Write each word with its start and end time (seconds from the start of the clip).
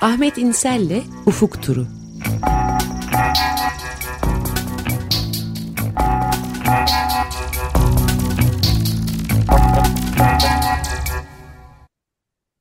Ahmet 0.00 0.38
İnsel'le 0.38 1.02
Ufuk 1.26 1.62
Turu. 1.62 1.86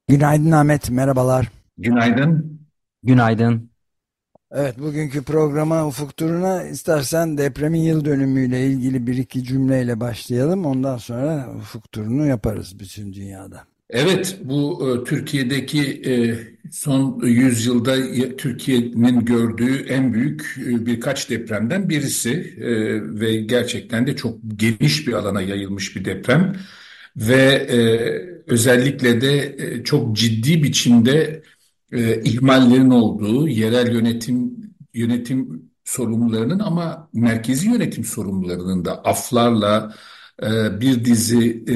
Günaydın 0.08 0.52
Ahmet, 0.52 0.90
merhabalar. 0.90 1.52
Günaydın. 1.78 2.62
Günaydın. 3.04 3.70
Evet, 4.52 4.80
bugünkü 4.80 5.24
programa 5.24 5.88
Ufuk 5.88 6.18
Turuna 6.18 6.64
istersen 6.64 7.38
depremin 7.38 7.82
yıl 7.82 8.06
dönümüyle 8.06 8.68
ilgili 8.68 9.08
bir 9.08 9.18
iki 9.18 9.44
cümleyle 9.44 10.00
başlayalım. 10.00 10.66
Ondan 10.66 10.98
sonra 10.98 11.50
Ufuk 11.58 11.92
Turunu 11.92 12.26
yaparız 12.26 12.80
bütün 12.80 13.14
dünyada. 13.14 13.64
Evet, 13.90 14.40
bu 14.44 14.90
e, 14.90 15.04
Türkiye'deki 15.04 15.82
e, 16.06 16.38
son 16.72 17.22
yüzyılda 17.26 17.96
Türkiye'nin 18.38 19.26
gördüğü 19.26 19.86
en 19.88 20.14
büyük 20.14 20.58
e, 20.68 20.86
birkaç 20.86 21.30
depremden 21.30 21.90
birisi 21.90 22.32
e, 22.58 22.70
ve 23.20 23.36
gerçekten 23.36 24.08
de 24.08 24.16
çok 24.16 24.40
geniş 24.56 25.08
bir 25.08 25.14
alana 25.14 25.42
yayılmış 25.42 25.96
bir 25.96 26.06
deprem. 26.06 26.56
Ve 27.18 27.36
e, 27.44 27.78
özellikle 28.48 29.22
de 29.22 29.56
e, 29.60 29.84
çok 29.84 30.16
ciddi 30.18 30.64
biçimde 30.64 31.44
e, 31.92 32.22
ihmallerin 32.22 32.90
olduğu 32.90 33.48
yerel 33.48 33.94
yönetim 33.94 34.58
yönetim 34.94 35.70
sorumlularının 35.86 36.60
ama 36.60 37.10
merkezi 37.14 37.70
yönetim 37.70 38.04
sorumlularının 38.04 38.86
da 38.86 39.04
aflarla 39.04 39.96
e, 40.44 40.82
bir 40.82 41.06
dizi 41.06 41.64
e, 41.70 41.76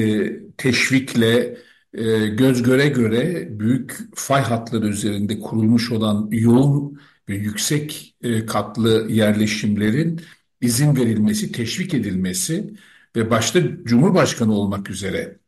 teşvikle 0.57 1.57
e, 1.93 2.27
göz 2.27 2.63
göre 2.63 2.87
göre 2.89 3.47
büyük 3.59 3.97
fay 4.15 4.41
hatları 4.41 4.87
üzerinde 4.87 5.39
kurulmuş 5.39 5.91
olan 5.91 6.29
yoğun 6.31 7.01
ve 7.29 7.35
yüksek 7.35 8.15
e, 8.21 8.45
katlı 8.45 9.07
yerleşimlerin 9.11 10.21
izin 10.61 10.95
verilmesi, 10.95 11.51
teşvik 11.51 11.93
edilmesi 11.93 12.73
ve 13.15 13.29
başta 13.29 13.83
Cumhurbaşkanı 13.83 14.53
olmak 14.53 14.89
üzere 14.89 15.39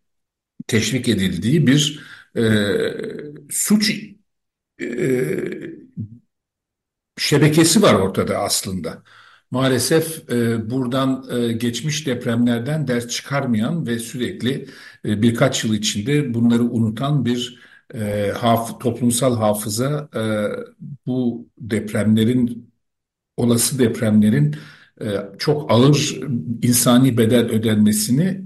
teşvik 0.67 1.09
edildiği 1.09 1.67
bir 1.67 1.99
e, 2.37 2.43
suç 3.49 3.91
e, 4.81 4.85
şebekesi 7.17 7.81
var 7.81 7.93
ortada 7.93 8.37
aslında. 8.37 9.03
Maalesef 9.53 10.29
e, 10.31 10.69
buradan 10.69 11.25
e, 11.31 11.51
geçmiş 11.53 12.07
depremlerden 12.07 12.87
ders 12.87 13.07
çıkarmayan 13.07 13.87
ve 13.87 13.99
sürekli 13.99 14.67
e, 15.05 15.21
birkaç 15.21 15.63
yıl 15.63 15.73
içinde 15.73 16.33
bunları 16.33 16.63
unutan 16.63 17.25
bir 17.25 17.59
e, 17.93 18.31
haf 18.37 18.79
toplumsal 18.81 19.37
hafıza 19.37 20.09
e, 20.15 20.21
bu 21.05 21.47
depremlerin 21.57 22.73
olası 23.37 23.79
depremlerin 23.79 24.55
e, 25.01 25.05
çok 25.37 25.71
ağır 25.71 26.19
insani 26.61 27.17
bedel 27.17 27.45
ödenmesini 27.45 28.41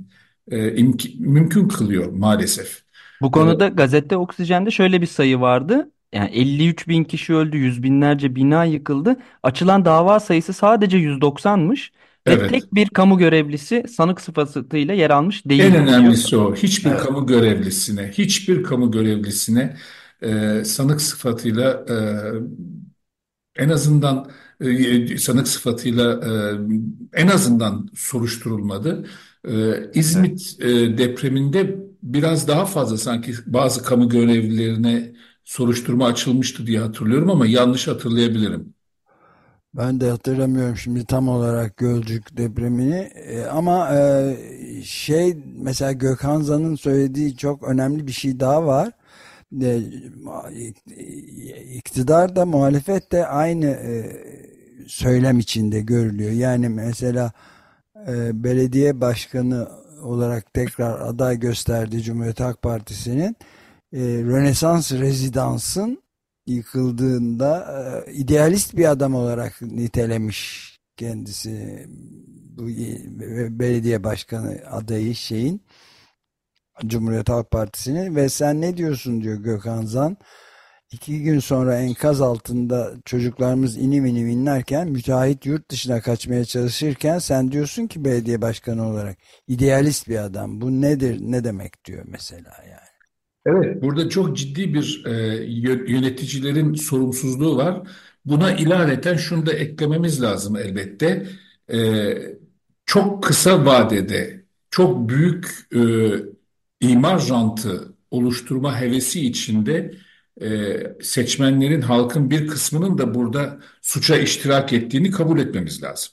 e, 0.52 0.84
mümkün 1.20 1.68
kılıyor 1.68 2.12
maalesef. 2.12 2.84
Bu 3.22 3.32
konuda 3.32 3.68
gazete 3.68 4.18
Oksijen'de 4.18 4.72
şöyle 4.72 5.02
bir 5.02 5.08
sayı 5.08 5.40
vardı. 5.40 5.92
Yani 6.14 6.30
53 6.32 6.88
bin 6.88 7.04
kişi 7.04 7.34
öldü, 7.36 7.58
yüz 7.58 7.84
binlerce 7.84 8.36
bina 8.36 8.64
yıkıldı. 8.66 9.18
Açılan 9.44 9.86
dava 9.86 10.20
sayısı 10.20 10.54
sadece 10.54 10.98
190'mış. 10.98 11.92
Ve 12.28 12.38
Evet. 12.38 12.46
tek 12.46 12.74
bir 12.74 12.90
kamu 12.90 13.18
görevlisi 13.18 13.84
sanık 13.90 14.22
sıfatıyla 14.22 14.94
yer 14.94 15.10
almış 15.10 15.46
değil 15.46 15.60
En 15.60 15.76
diyor. 15.76 15.88
önemlisi 15.88 16.38
o. 16.38 16.56
Hiçbir 16.56 16.98
Evet. 16.98 16.98
kamu 16.98 17.28
görevlisine, 17.28 18.12
hiçbir 18.12 18.64
kamu 18.64 18.92
görevlisine 18.92 19.78
e, 20.22 20.64
sanık 20.66 21.02
sıfatıyla 21.02 21.86
e, 21.90 21.96
en 23.64 23.70
azından 23.70 24.32
e, 24.62 25.18
sanık 25.18 25.48
sıfatıyla 25.48 26.12
e, 27.14 27.22
en 27.22 27.28
azından 27.28 27.90
soruşturulmadı. 27.96 29.06
E, 29.48 29.92
İzmit 29.94 30.56
e, 30.60 30.98
depreminde 30.98 31.80
biraz 32.04 32.48
daha 32.48 32.66
fazla 32.66 32.98
sanki 32.98 33.34
bazı 33.46 33.84
kamu 33.84 34.10
görevlilerine 34.10 35.14
soruşturma 35.48 36.06
açılmıştı 36.06 36.68
diye 36.68 36.80
hatırlıyorum 36.80 37.30
ama 37.30 37.48
yanlış 37.48 37.88
hatırlayabilirim. 37.88 38.74
Ben 39.74 40.02
de 40.02 40.10
hatırlamıyorum 40.10 40.78
şimdi 40.78 41.06
tam 41.06 41.28
olarak 41.30 41.78
Gölcük 41.78 42.38
depremini 42.38 42.96
E, 43.16 43.46
ama 43.46 43.96
e, 43.96 44.38
şey 44.84 45.38
mesela 45.56 45.92
Gökhan 45.92 46.42
Zan'ın 46.42 46.76
söylediği 46.76 47.38
çok 47.38 47.64
önemli 47.64 48.08
bir 48.08 48.12
şey 48.12 48.40
daha 48.40 48.66
var. 48.66 48.92
E, 49.62 49.82
iktidar 51.76 52.36
da 52.36 52.46
muhalefet 52.46 53.12
de 53.12 53.28
aynı 53.28 53.66
e, 53.66 54.18
söylem 54.88 55.40
içinde 55.40 55.82
görülüyor. 55.82 56.32
Yani 56.32 56.70
mesela 56.70 57.32
e, 58.08 58.44
belediye 58.44 59.02
başkanı 59.02 59.68
olarak 60.04 60.54
tekrar 60.54 61.00
aday 61.02 61.40
gösterdiği 61.40 62.04
Cumhuriyet 62.04 62.40
Halk 62.40 62.62
Partisi'nin 62.62 63.36
Rönesans 63.93 64.92
rezidansın 64.92 66.03
yıkıldığında 66.48 67.67
e, 68.08 68.14
idealist 68.14 68.77
bir 68.77 68.92
adam 68.92 69.15
olarak 69.15 69.61
nitelemiş 69.61 70.71
kendisi 70.98 71.86
bu 72.58 72.70
e, 72.70 73.59
belediye 73.59 74.03
başkanı 74.03 74.61
adayı 74.71 75.15
şeyin 75.15 75.61
Cumhuriyet 76.86 77.30
Halk 77.30 77.52
Partisi'nin 77.52 78.15
ve 78.15 78.30
sen 78.30 78.61
ne 78.61 78.77
diyorsun 78.77 79.21
diyor 79.21 79.37
Gökhan 79.37 79.86
Zan. 79.86 80.17
İki 80.92 81.23
gün 81.23 81.39
sonra 81.39 81.80
enkaz 81.80 82.21
altında 82.21 82.93
çocuklarımız 83.05 83.77
inim 83.77 84.05
inim 84.05 84.27
inlerken 84.27 84.87
müteahhit 84.87 85.45
yurt 85.45 85.71
dışına 85.71 86.02
kaçmaya 86.02 86.45
çalışırken 86.45 87.19
sen 87.19 87.52
diyorsun 87.52 87.87
ki 87.87 88.05
belediye 88.05 88.42
başkanı 88.42 88.87
olarak 88.87 89.17
idealist 89.48 90.08
bir 90.08 90.17
adam. 90.17 90.61
Bu 90.61 90.81
nedir 90.81 91.17
ne 91.21 91.43
demek 91.43 91.86
diyor 91.86 92.05
mesela 92.08 92.54
yani. 92.69 92.86
Evet, 93.48 93.82
burada 93.82 94.10
çok 94.10 94.38
ciddi 94.38 94.74
bir 94.74 95.04
e, 95.06 95.10
yö- 95.46 95.92
yöneticilerin 95.92 96.74
sorumsuzluğu 96.74 97.58
var. 97.58 97.88
Buna 98.26 98.52
ilaveten 98.52 99.16
şunu 99.18 99.46
da 99.46 99.54
eklememiz 99.54 100.22
lazım 100.22 100.56
elbette. 100.56 101.28
E, 101.74 101.78
çok 102.86 103.24
kısa 103.24 103.66
vadede 103.66 104.46
çok 104.72 105.10
büyük 105.10 105.68
e, 105.76 105.80
imar 106.82 107.30
rantı 107.30 107.94
oluşturma 108.12 108.82
hevesi 108.82 109.26
içinde 109.28 109.94
e, 110.42 110.78
seçmenlerin, 111.02 111.82
halkın 111.82 112.30
bir 112.32 112.48
kısmının 112.48 112.98
da 112.98 113.16
burada 113.16 113.60
suça 113.82 114.18
iştirak 114.18 114.74
ettiğini 114.74 115.12
kabul 115.12 115.40
etmemiz 115.40 115.84
lazım. 115.84 116.12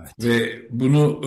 Evet. 0.00 0.12
Ve 0.20 0.66
bunu 0.70 1.20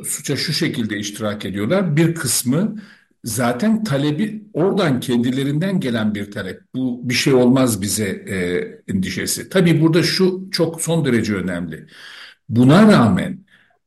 e, 0.00 0.04
suça 0.04 0.36
şu 0.36 0.52
şekilde 0.52 0.98
iştirak 0.98 1.44
ediyorlar. 1.44 1.96
Bir 1.96 2.14
kısmı 2.14 2.76
zaten 3.24 3.84
talebi 3.84 4.44
oradan 4.52 5.00
kendilerinden 5.00 5.80
gelen 5.80 6.14
bir 6.14 6.30
talep. 6.30 6.62
Bu 6.74 7.08
bir 7.08 7.14
şey 7.14 7.34
olmaz 7.34 7.82
bize 7.82 8.04
e, 8.06 8.36
endişesi. 8.92 9.48
Tabii 9.48 9.80
burada 9.80 10.02
şu 10.02 10.48
çok 10.50 10.82
son 10.82 11.04
derece 11.04 11.34
önemli. 11.34 11.86
Buna 12.48 12.92
rağmen 12.92 13.44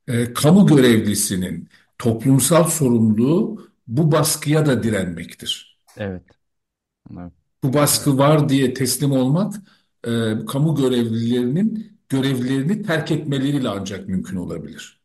e, 0.08 0.32
kamu 0.34 0.66
görevlisinin 0.66 1.68
toplumsal 1.98 2.64
sorumluluğu 2.64 3.70
bu 3.86 4.12
baskıya 4.12 4.66
da 4.66 4.82
direnmektir. 4.82 5.78
Evet. 5.96 6.22
Evet. 7.12 7.32
Bu 7.62 7.72
baskı 7.72 8.18
var 8.18 8.48
diye 8.48 8.74
teslim 8.74 9.12
olmak 9.12 9.54
e, 10.06 10.10
kamu 10.46 10.74
görevlilerinin 10.74 11.98
görevlerini 12.08 12.82
terk 12.82 13.12
etmeleriyle 13.12 13.68
ancak 13.68 14.08
mümkün 14.08 14.36
olabilir. 14.36 15.00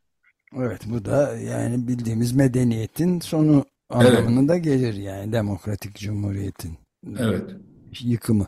Evet 0.58 0.82
bu 0.86 1.06
da 1.06 1.38
yani 1.38 1.88
bildiğimiz 1.88 2.34
medeniyetin 2.34 3.20
sonu 3.20 3.66
Evet, 3.96 4.20
anlamına 4.20 4.48
da 4.48 4.58
gelir 4.58 4.94
yani 4.94 5.32
demokratik 5.32 5.96
cumhuriyetin 5.96 6.78
evet. 7.20 7.44
yıkımı. 8.02 8.48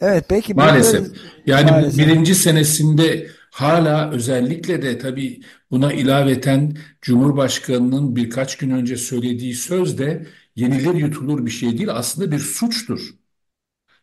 Evet 0.00 0.24
peki 0.28 0.56
burada 0.56 0.66
Maalesef. 0.66 1.06
Yani 1.46 1.70
maalesef 1.70 1.98
birinci 1.98 2.34
senesinde 2.34 3.28
hala 3.50 4.10
özellikle 4.10 4.82
de 4.82 4.98
tabii 4.98 5.40
buna 5.70 5.92
ilaveten 5.92 6.76
Cumhurbaşkanı'nın 7.02 8.16
birkaç 8.16 8.56
gün 8.56 8.70
önce 8.70 8.96
söylediği 8.96 9.54
söz 9.54 9.98
de 9.98 10.26
yenilir 10.56 10.94
yutulur 10.94 11.46
bir 11.46 11.50
şey 11.50 11.78
değil 11.78 11.90
aslında 11.92 12.30
bir 12.32 12.38
suçtur. 12.38 13.14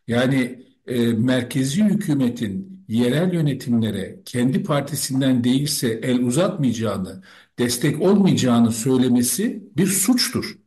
Yani 0.06 0.66
e, 0.86 1.12
merkezi 1.12 1.84
hükümetin 1.84 2.84
yerel 2.88 3.32
yönetimlere 3.32 4.20
kendi 4.24 4.62
partisinden 4.62 5.44
değilse 5.44 5.88
el 5.88 6.18
uzatmayacağını, 6.18 7.22
destek 7.58 8.02
olmayacağını 8.02 8.72
söylemesi 8.72 9.64
bir 9.76 9.86
suçtur. 9.86 10.58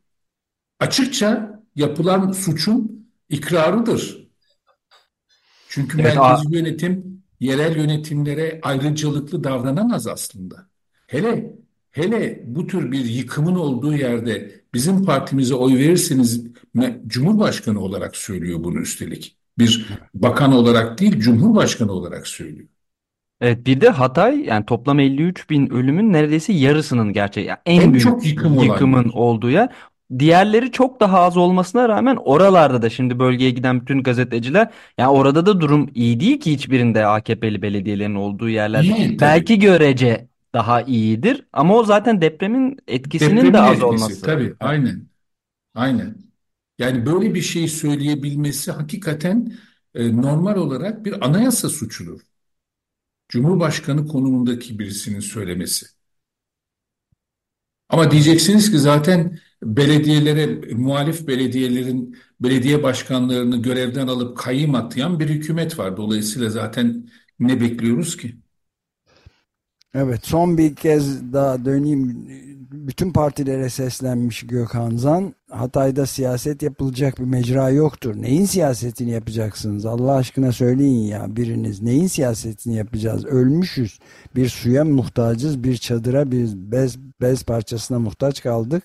Açıkça 0.80 1.62
yapılan 1.76 2.32
suçun 2.32 3.10
ikrarıdır. 3.30 4.30
Çünkü 5.70 6.02
Evet, 6.02 6.16
merkezi 6.16 6.56
yönetim 6.56 7.24
yerel 7.40 7.78
yönetimlere 7.78 8.60
ayrıcalıklı 8.64 9.44
davranamaz 9.44 10.08
aslında. 10.08 10.70
Hele 11.08 11.56
hele 11.92 12.44
bu 12.46 12.68
tür 12.68 12.92
bir 12.92 13.06
yıkımın 13.06 13.56
olduğu 13.56 13.96
yerde 13.96 14.62
bizim 14.74 15.06
partimize 15.06 15.56
oy 15.56 15.76
verirseniz 15.76 16.44
Cumhurbaşkanı 17.08 17.80
olarak 17.80 18.16
söylüyor 18.16 18.64
bunu 18.64 18.80
üstelik. 18.80 19.38
Bir 19.58 19.88
bakan 20.14 20.54
olarak 20.54 21.00
değil, 21.00 21.20
Cumhurbaşkanı 21.20 21.92
olarak 21.92 22.28
söylüyor. 22.28 22.70
Evet 23.42 23.66
bir 23.66 23.82
de 23.82 23.90
Hatay 23.90 24.40
yani 24.40 24.66
toplam 24.66 25.00
53 25.00 25.50
bin 25.50 25.70
ölümün 25.70 26.14
neredeyse 26.14 26.54
yarısının 26.54 27.14
gerçeği. 27.14 27.48
Yani 27.48 27.60
en, 27.66 27.82
En 27.82 27.94
büyük 27.94 28.04
çok 28.04 28.26
yıkım 28.26 28.58
yıkımın 28.60 29.04
olan. 29.04 29.18
olduğu 29.18 29.50
yer. 29.50 29.70
Diğerleri 30.20 30.72
çok 30.72 31.00
daha 31.00 31.20
az 31.20 31.38
olmasına 31.38 31.90
rağmen 31.90 32.16
oralarda 32.16 32.82
da 32.82 32.90
şimdi 32.90 33.20
bölgeye 33.20 33.52
giden 33.52 33.82
bütün 33.82 34.04
gazeteciler 34.04 34.70
yani 34.98 35.10
orada 35.10 35.46
da 35.46 35.62
durum 35.62 35.90
iyi 35.96 36.20
değil 36.20 36.40
ki 36.40 36.52
hiçbirinde 36.52 37.06
AKP'li 37.06 37.62
belediyelerin 37.62 38.16
olduğu 38.16 38.50
yerler. 38.50 38.84
İyi 38.84 39.18
tabii. 39.18 39.20
Belki 39.22 39.60
görece 39.60 40.28
daha 40.54 40.82
iyidir 40.82 41.46
ama 41.54 41.76
o 41.76 41.84
zaten 41.84 42.22
depremin 42.22 42.78
etkisinin 42.88 43.36
Depremin 43.36 43.54
de 43.54 43.60
az 43.62 43.70
etkisi 43.72 43.86
olması. 43.86 44.22
tabii 44.26 44.56
aynen. 44.60 45.08
Aynen. 45.76 46.16
Yani 46.80 47.06
böyle 47.06 47.36
bir 47.36 47.42
şeyi 47.42 47.70
söyleyebilmesi 47.70 48.72
hakikaten 48.72 49.54
e, 49.96 50.18
normal 50.22 50.58
olarak 50.58 51.06
bir 51.06 51.26
anayasa 51.28 51.70
suçudur. 51.70 52.22
Cumhurbaşkanı 53.30 54.08
konumundaki 54.08 54.80
birisinin 54.80 55.20
söylemesi. 55.20 55.86
Ama 57.90 58.12
diyeceksiniz 58.12 58.72
ki 58.72 58.80
zaten 58.80 59.40
belediyelere, 59.64 60.46
muhalif 60.76 61.28
belediyelerin 61.28 62.18
belediye 62.42 62.84
başkanlarını 62.84 63.62
görevden 63.62 64.08
alıp 64.08 64.38
kayyım 64.38 64.76
atayan 64.76 65.20
bir 65.20 65.30
hükümet 65.30 65.80
var. 65.80 65.98
Dolayısıyla 65.98 66.50
zaten 66.50 67.10
ne 67.40 67.62
bekliyoruz 67.62 68.18
ki? 68.18 68.36
Evet 69.96 70.26
son 70.26 70.58
bir 70.58 70.76
kez 70.76 71.34
daha 71.34 71.66
döneyim. 71.66 72.28
Bütün 72.72 73.12
partilere 73.12 73.70
seslenmiş 73.70 74.48
Gökhan 74.48 74.98
Zan. 74.98 75.34
Hatay'da 75.50 76.06
siyaset 76.06 76.62
yapılacak 76.62 77.20
bir 77.20 77.24
mecra 77.24 77.70
yoktur. 77.70 78.16
Neyin 78.22 78.46
siyasetini 78.46 79.12
yapacaksınız? 79.12 79.86
Allah 79.86 80.16
aşkına 80.16 80.52
söyleyin 80.52 81.08
ya 81.08 81.36
biriniz. 81.36 81.82
Neyin 81.82 82.08
siyasetini 82.08 82.76
yapacağız? 82.76 83.26
Ölmüşüz. 83.26 84.00
Bir 84.36 84.50
suya 84.50 84.86
muhtacız, 84.86 85.64
bir 85.64 85.78
çadıra, 85.78 86.32
bir 86.32 86.50
bez, 86.56 87.00
bez 87.22 87.44
parçasına 87.44 88.00
muhtaç 88.00 88.44
kaldık. 88.44 88.84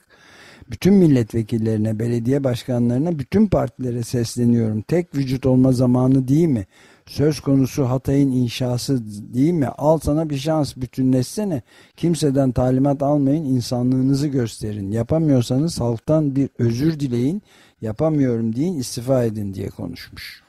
Bütün 0.70 0.94
milletvekillerine, 0.94 1.98
belediye 1.98 2.44
başkanlarına, 2.44 3.18
bütün 3.18 3.46
partilere 3.46 4.02
sesleniyorum. 4.02 4.82
Tek 4.82 5.14
vücut 5.14 5.46
olma 5.46 5.72
zamanı 5.72 6.28
değil 6.28 6.48
mi? 6.48 6.66
Söz 7.06 7.40
konusu 7.40 7.84
Hatay'ın 7.84 8.32
inşası 8.32 9.00
değil 9.34 9.52
mi? 9.52 9.66
Al 9.66 9.98
sana 9.98 10.30
bir 10.30 10.36
şans 10.36 10.76
bütünleşsene. 10.76 11.62
Kimseden 11.96 12.52
talimat 12.52 13.02
almayın, 13.02 13.44
insanlığınızı 13.44 14.28
gösterin. 14.28 14.90
Yapamıyorsanız 14.90 15.80
halktan 15.80 16.36
bir 16.36 16.48
özür 16.58 17.00
dileyin. 17.00 17.42
Yapamıyorum 17.80 18.56
deyin, 18.56 18.78
istifa 18.78 19.24
edin 19.24 19.54
diye 19.54 19.68
konuşmuş. 19.68 20.42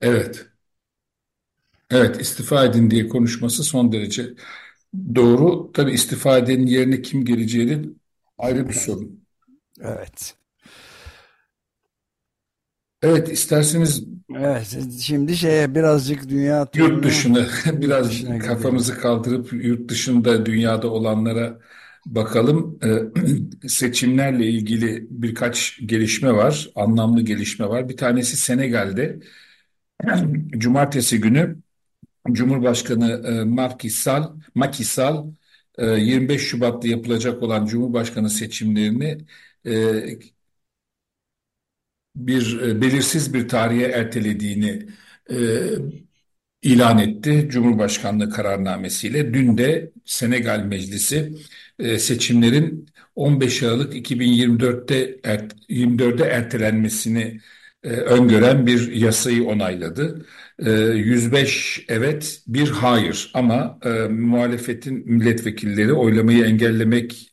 Evet. 0.00 0.46
Evet, 1.90 2.20
istifa 2.20 2.64
edin 2.64 2.90
diye 2.90 3.08
konuşması 3.08 3.64
son 3.64 3.92
derece 3.92 4.34
doğru. 5.14 5.72
Tabii 5.72 5.92
istifa 5.92 6.38
edenin 6.38 6.66
yerine 6.66 7.02
kim 7.02 7.24
geleceğini 7.24 7.90
ayrı 8.38 8.68
bir 8.68 8.74
sorun. 8.74 9.24
Evet. 9.80 10.36
Evet, 13.02 13.28
isterseniz 13.28 14.04
Evet, 14.36 14.78
şimdi 15.00 15.36
şeye 15.36 15.74
birazcık 15.74 16.28
dünya 16.28 16.68
yurt 16.74 17.04
dışına 17.04 17.46
biraz 17.72 18.08
dışına 18.10 18.36
gidelim. 18.36 18.38
kafamızı 18.38 18.98
kaldırıp 18.98 19.52
yurt 19.52 19.90
dışında 19.90 20.46
dünyada 20.46 20.90
olanlara 20.90 21.58
bakalım. 22.06 22.78
Ee, 22.84 23.68
seçimlerle 23.68 24.46
ilgili 24.46 25.06
birkaç 25.10 25.78
gelişme 25.86 26.32
var, 26.32 26.70
anlamlı 26.74 27.22
gelişme 27.22 27.68
var. 27.68 27.88
Bir 27.88 27.96
tanesi 27.96 28.36
Senegal'de 28.36 29.20
cumartesi 30.58 31.20
günü 31.20 31.58
Cumhurbaşkanı 32.32 33.12
e, 33.26 33.44
Macky 33.44 33.90
Sall, 33.90 34.36
Macky 34.54 34.84
Sall 34.84 35.26
e, 35.78 35.86
25 35.86 36.42
Şubat'ta 36.42 36.88
yapılacak 36.88 37.42
olan 37.42 37.66
Cumhurbaşkanı 37.66 38.30
seçimlerini 38.30 39.18
e, 39.66 39.74
bir 42.26 42.60
e, 42.60 42.80
belirsiz 42.80 43.34
bir 43.34 43.48
tarihe 43.48 43.84
ertelediğini 43.84 44.86
e, 45.30 45.36
ilan 46.62 46.98
etti 46.98 47.48
Cumhurbaşkanlığı 47.50 48.30
kararnamesiyle. 48.30 49.34
Dün 49.34 49.58
de 49.58 49.92
Senegal 50.04 50.64
Meclisi 50.64 51.32
e, 51.78 51.98
seçimlerin 51.98 52.86
15 53.14 53.62
Aralık 53.62 53.94
2024'te 53.94 55.20
er, 55.24 55.40
24'e 55.68 56.24
ertelenmesini 56.24 57.40
e, 57.82 57.88
öngören 57.88 58.66
bir 58.66 58.92
yasayı 58.92 59.44
onayladı. 59.44 60.26
E, 60.58 60.70
105 60.70 61.84
evet, 61.88 62.42
bir 62.46 62.68
hayır 62.70 63.30
ama 63.34 63.78
e, 63.84 63.88
muhalefetin 64.08 65.12
milletvekilleri 65.12 65.92
oylamayı 65.92 66.44
engellemek 66.44 67.32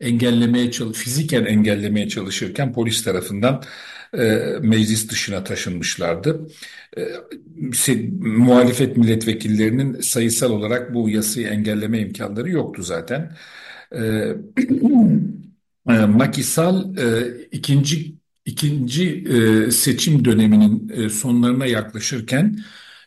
engellemeye 0.00 0.70
çalış 0.70 0.98
fiziken 0.98 1.44
engellemeye 1.44 2.08
çalışırken 2.08 2.72
polis 2.72 3.04
tarafından 3.04 3.62
e, 4.18 4.22
meclis 4.62 5.10
dışına 5.10 5.44
taşınmışlardı. 5.44 6.46
E, 6.98 7.02
muhalefet 8.20 8.96
milletvekillerinin 8.96 10.00
sayısal 10.00 10.50
olarak 10.50 10.94
bu 10.94 11.10
yasayı 11.10 11.46
engelleme 11.46 12.00
imkanları 12.00 12.50
yoktu 12.50 12.82
zaten. 12.82 13.36
E, 13.92 13.98
e, 15.88 16.06
Macky 16.06 16.44
Sall 16.44 16.96
e, 16.96 17.34
ikinci 17.52 18.14
ikinci 18.44 19.24
e, 19.68 19.70
seçim 19.70 20.24
döneminin 20.24 20.88
e, 20.88 21.08
sonlarına 21.08 21.66
yaklaşırken 21.66 22.58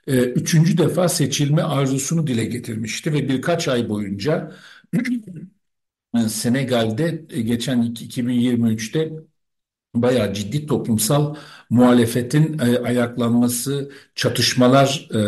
e, 0.07 0.19
üçüncü 0.19 0.77
defa 0.77 1.09
seçilme 1.09 1.61
arzusunu 1.63 2.27
dile 2.27 2.45
getirmişti 2.45 3.13
ve 3.13 3.29
birkaç 3.29 3.67
ay 3.67 3.89
boyunca 3.89 4.51
Senegal'de 6.29 7.25
e, 7.29 7.41
geçen 7.41 7.81
2023'te 7.83 9.11
bayağı 10.01 10.33
ciddi 10.33 10.65
toplumsal 10.67 11.35
muhalefetin 11.69 12.59
e, 12.59 12.79
ayaklanması, 12.79 13.91
çatışmalar 14.15 15.09
e, 15.15 15.19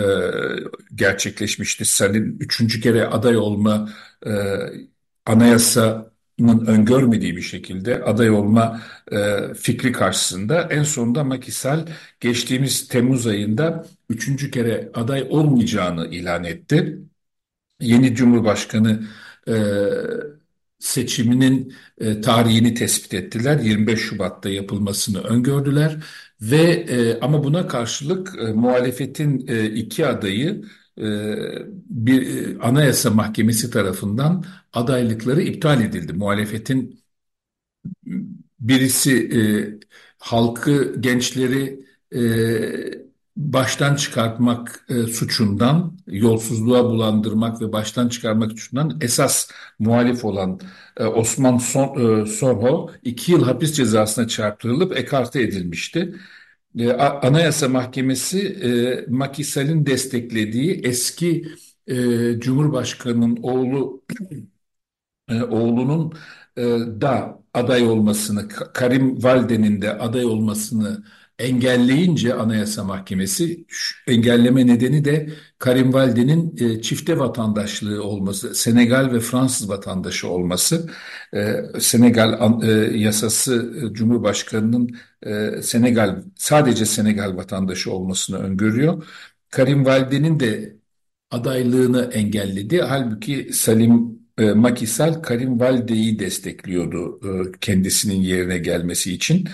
gerçekleşmişti. 0.95 1.85
Senin 1.85 2.39
üçüncü 2.39 2.81
kere 2.81 3.07
aday 3.07 3.37
olma 3.37 3.89
e, 4.25 4.31
anayasanın 5.25 6.65
öngörmediği 6.67 7.35
bir 7.35 7.41
şekilde 7.41 8.03
aday 8.03 8.29
olma 8.29 8.81
e, 9.11 9.37
fikri 9.53 9.91
karşısında 9.91 10.61
en 10.61 10.83
sonunda 10.83 11.23
Macky 11.23 11.51
Sall 11.51 11.87
geçtiğimiz 12.19 12.87
Temmuz 12.87 13.27
ayında 13.27 13.85
üçüncü 14.09 14.51
kere 14.51 14.91
aday 14.93 15.27
olmayacağını 15.29 16.07
ilan 16.07 16.43
etti. 16.43 16.99
Yeni 17.81 18.15
Cumhurbaşkanı 18.15 19.07
e, 19.47 19.53
seçiminin 20.79 21.73
e, 21.97 22.21
tarihini 22.21 22.73
tespit 22.73 23.13
ettiler. 23.13 23.59
25 23.59 23.99
Şubat'ta 23.99 24.49
yapılmasını 24.49 25.21
öngördüler 25.21 26.03
ve 26.41 26.57
e, 26.89 27.19
ama 27.19 27.43
buna 27.43 27.67
karşılık 27.67 28.35
e, 28.39 28.53
muhalefetin 28.53 29.47
e, 29.47 29.65
iki 29.65 30.07
adayı 30.07 30.63
e, 30.97 31.03
bir 31.89 32.47
e, 32.57 32.59
Anayasa 32.59 33.09
Mahkemesi 33.09 33.71
tarafından 33.71 34.45
adaylıkları 34.73 35.41
iptal 35.41 35.81
edildi. 35.81 36.13
Muhalefetin 36.13 36.99
birisi 38.59 39.29
e, 39.37 39.39
halkı, 40.19 40.95
gençleri 41.01 41.85
e, 42.15 43.06
baştan 43.37 43.95
çıkartmak 43.95 44.85
e, 44.89 44.93
suçundan, 45.07 45.97
yolsuzluğa 46.07 46.83
bulandırmak 46.85 47.61
ve 47.61 47.71
baştan 47.73 48.09
çıkarmak 48.09 48.51
suçundan 48.51 48.97
esas 49.01 49.49
muhalif 49.79 50.25
olan 50.25 50.59
e, 50.97 51.05
Osman 51.05 51.57
Son, 51.57 52.21
e, 52.23 52.25
Sorho 52.25 52.91
iki 53.03 53.31
yıl 53.31 53.43
hapis 53.43 53.73
cezasına 53.73 54.27
çarptırılıp 54.27 54.97
ekarte 54.97 55.41
edilmişti. 55.41 56.15
E, 56.79 56.91
Anayasa 56.93 57.69
Mahkemesi 57.69 58.39
e, 58.47 59.05
Macky 59.11 59.85
desteklediği 59.85 60.81
eski 60.83 61.47
e, 61.87 61.95
Cumhurbaşkanı'nın 62.39 63.37
oğlu 63.43 64.03
e, 65.29 65.43
oğlunun 65.43 66.13
e, 66.57 66.61
da 67.01 67.39
aday 67.53 67.83
olmasını, 67.87 68.41
Ka- 68.41 68.73
Karim 68.73 69.23
Valde'nin 69.23 69.81
de 69.81 69.97
aday 69.99 70.25
olmasını 70.25 71.03
engelleyince 71.39 72.33
Anayasa 72.33 72.83
Mahkemesi 72.83 73.65
engelleme 74.07 74.67
nedeni 74.67 75.05
de 75.05 75.29
Karim 75.59 75.93
Valde'nin 75.93 76.57
e, 76.59 76.81
çifte 76.81 77.19
vatandaşlığı 77.19 78.03
olması, 78.03 78.55
Senegal 78.55 79.11
ve 79.13 79.19
Fransız 79.19 79.69
vatandaşı 79.69 80.29
olması. 80.29 80.89
E, 81.33 81.55
Senegal 81.79 82.61
e, 82.63 82.97
yasası 82.97 83.73
e, 83.91 83.93
Cumhurbaşkanı'nın 83.93 84.97
e, 85.25 85.61
Senegal 85.61 86.23
sadece 86.35 86.85
Senegal 86.85 87.37
vatandaşı 87.37 87.91
olmasını 87.91 88.37
öngörüyor. 88.37 89.03
Karim 89.49 89.85
Valde'nin 89.85 90.39
de 90.39 90.77
adaylığını 91.31 92.09
engelledi. 92.13 92.81
Halbuki 92.81 93.49
Salim 93.53 94.19
e, 94.37 94.51
Macky 94.53 94.87
Sall 94.87 95.21
Karim 95.21 95.59
Valde'yi 95.59 96.19
destekliyordu 96.19 97.19
e, 97.23 97.51
kendisinin 97.61 98.21
yerine 98.21 98.57
gelmesi 98.57 99.13
için. 99.13 99.49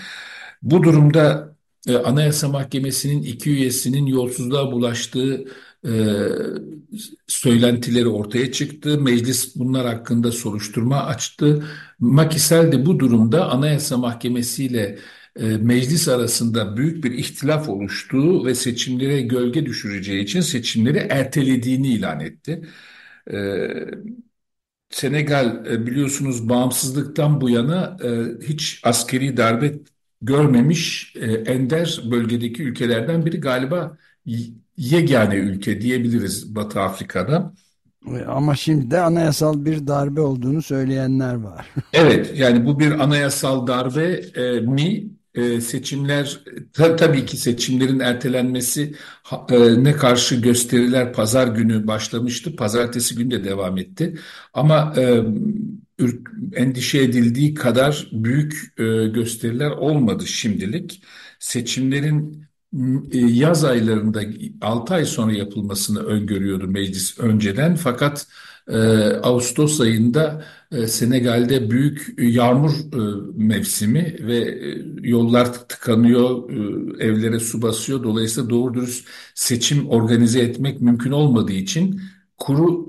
Bu 0.62 0.82
durumda 0.82 1.53
e, 1.88 1.96
Anayasa 1.96 2.48
Mahkemesi'nin 2.48 3.22
iki 3.22 3.50
üyesinin 3.50 4.06
yolsuzluğa 4.06 4.72
bulaştığı 4.72 5.44
e, 5.86 5.90
söylentileri 7.26 8.08
ortaya 8.08 8.52
çıktı. 8.52 9.00
Meclis 9.00 9.56
bunlar 9.56 9.86
hakkında 9.86 10.32
soruşturma 10.32 11.04
açtı. 11.04 11.64
Macky 11.98 12.38
Sall 12.38 12.72
de 12.72 12.86
bu 12.86 12.98
durumda 13.00 13.50
Anayasa 13.50 13.96
Mahkemesi 13.96 14.64
ile 14.64 14.98
e, 15.36 15.44
meclis 15.46 16.08
arasında 16.08 16.76
büyük 16.76 17.04
bir 17.04 17.12
ihtilaf 17.12 17.68
oluştuğu 17.68 18.46
ve 18.46 18.54
seçimlere 18.54 19.20
gölge 19.22 19.66
düşüreceği 19.66 20.24
için 20.24 20.40
seçimleri 20.40 20.98
ertelediğini 20.98 21.88
ilan 21.88 22.20
etti. 22.20 22.62
E, 23.32 23.36
Senegal 24.90 25.66
e, 25.66 25.86
biliyorsunuz 25.86 26.48
bağımsızlıktan 26.48 27.40
bu 27.40 27.50
yana 27.50 27.96
e, 28.04 28.08
hiç 28.48 28.80
askeri 28.84 29.36
darbe 29.36 29.74
görmemiş 30.26 31.14
e, 31.16 31.32
ender 31.32 32.00
bölgedeki 32.10 32.62
ülkelerden 32.62 33.26
biri 33.26 33.40
galiba 33.40 33.98
yegane 34.76 35.34
ülke 35.34 35.80
diyebiliriz 35.80 36.54
Batı 36.54 36.80
Afrika'da. 36.80 37.54
Ama 38.26 38.56
şimdi 38.56 38.90
de 38.90 39.00
anayasal 39.00 39.64
bir 39.64 39.86
darbe 39.86 40.20
olduğunu 40.20 40.62
söyleyenler 40.62 41.34
var. 41.34 41.66
evet 41.92 42.32
yani 42.36 42.66
bu 42.66 42.80
bir 42.80 42.90
anayasal 42.90 43.66
darbe 43.66 44.20
mi 44.60 45.10
e, 45.34 45.60
seçimler 45.60 46.40
ta, 46.72 46.96
tabii 46.96 47.26
ki 47.26 47.36
seçimlerin 47.36 48.00
ertelenmesi 48.00 48.94
e, 49.50 49.84
ne 49.84 49.92
karşı 49.92 50.36
gösteriler 50.36 51.12
pazar 51.12 51.46
günü 51.48 51.86
başlamıştı. 51.86 52.56
Pazartesi 52.56 53.14
günü 53.14 53.30
de 53.30 53.44
devam 53.44 53.78
etti. 53.78 54.14
Ama 54.54 54.94
e, 54.96 55.22
endişe 56.52 56.98
edildiği 56.98 57.54
kadar 57.54 58.08
büyük 58.12 58.74
e, 58.78 58.84
gösteriler 59.06 59.70
olmadı 59.70 60.26
şimdilik. 60.26 61.02
Seçimlerin 61.38 62.44
e, 63.12 63.18
yaz 63.18 63.64
aylarında 63.64 64.22
6 64.60 64.94
ay 64.94 65.04
sonra 65.04 65.32
yapılmasını 65.32 66.02
öngörüyordu 66.02 66.68
meclis 66.68 67.18
önceden. 67.18 67.76
Fakat 67.76 68.26
e, 68.68 68.76
Ağustos 69.22 69.80
ayında 69.80 70.44
Senegal'de 70.86 71.70
büyük 71.70 72.14
yağmur 72.18 72.72
mevsimi 73.34 74.16
ve 74.20 74.58
yollar 75.02 75.68
tıkanıyor, 75.68 76.50
evlere 77.00 77.40
su 77.40 77.62
basıyor. 77.62 78.02
Dolayısıyla 78.04 78.50
doğru 78.50 78.74
dürüst 78.74 79.08
seçim 79.34 79.88
organize 79.88 80.40
etmek 80.40 80.80
mümkün 80.80 81.10
olmadığı 81.10 81.52
için 81.52 82.00
kuru 82.38 82.88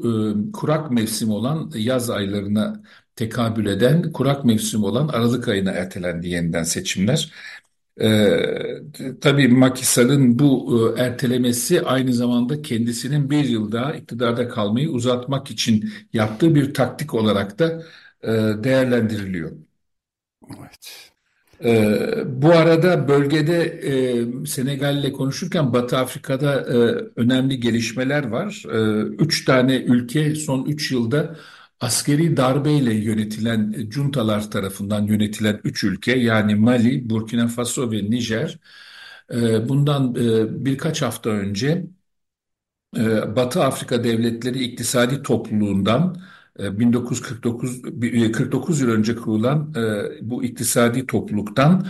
e, 0.49 0.51
kurak 0.51 0.91
mevsim 0.91 1.29
olan 1.29 1.71
yaz 1.75 2.09
aylarına 2.09 2.83
tekabül 3.15 3.65
eden 3.65 4.11
kurak 4.11 4.45
mevsim 4.45 4.83
olan 4.83 5.07
Aralık 5.07 5.47
ayına 5.47 5.71
ertelendi 5.71 6.29
yeniden 6.29 6.63
seçimler. 6.63 7.31
Ee, 8.01 8.81
tabii 9.21 9.47
Macky 9.47 10.39
bu 10.39 10.79
e, 10.97 11.01
ertelemesi 11.01 11.81
aynı 11.81 12.13
zamanda 12.13 12.61
kendisinin 12.61 13.29
bir 13.29 13.45
yıl 13.45 13.71
daha 13.71 13.93
iktidarda 13.95 14.49
kalmayı 14.49 14.89
uzatmak 14.89 15.51
için 15.51 15.89
yaptığı 16.13 16.55
bir 16.55 16.73
taktik 16.73 17.13
olarak 17.13 17.59
da 17.59 17.83
e, 18.23 18.29
değerlendiriliyor. 18.63 19.51
Evet. 20.59 21.14
Ee, 21.63 22.23
bu 22.41 22.51
arada 22.51 23.07
bölgede 23.07 23.63
e, 24.43 24.45
Senegal 24.45 24.97
ile 24.97 25.11
konuşurken 25.13 25.73
Batı 25.73 25.97
Afrika'da 25.97 26.53
e, 26.61 26.73
önemli 27.15 27.59
gelişmeler 27.59 28.27
var. 28.27 28.63
E, 28.73 29.01
üç 29.23 29.45
tane 29.45 29.75
ülke 29.77 30.35
son 30.35 30.65
üç 30.65 30.91
yılda 30.91 31.35
askeri 31.79 32.37
darbeyle 32.37 32.93
yönetilen 32.93 33.73
e, 33.77 33.91
juntalar 33.91 34.51
tarafından 34.51 35.07
yönetilen 35.07 35.61
üç 35.63 35.83
ülke 35.83 36.11
yani 36.19 36.55
Mali, 36.55 37.09
Burkina 37.09 37.47
Faso 37.47 37.91
ve 37.91 38.09
Nijer 38.09 38.59
e, 39.33 39.69
bundan 39.69 40.15
e, 40.15 40.65
birkaç 40.65 41.01
hafta 41.01 41.29
önce 41.29 41.85
Batı 43.35 43.63
Afrika 43.63 44.03
Devletleri 44.03 44.63
İktisadi 44.63 45.23
Topluluğundan 45.23 46.21
1949 46.59 47.81
49 48.33 48.81
yıl 48.81 48.89
önce 48.89 49.15
kurulan 49.15 49.73
bu 50.21 50.43
iktisadi 50.43 51.07
topluluktan 51.07 51.87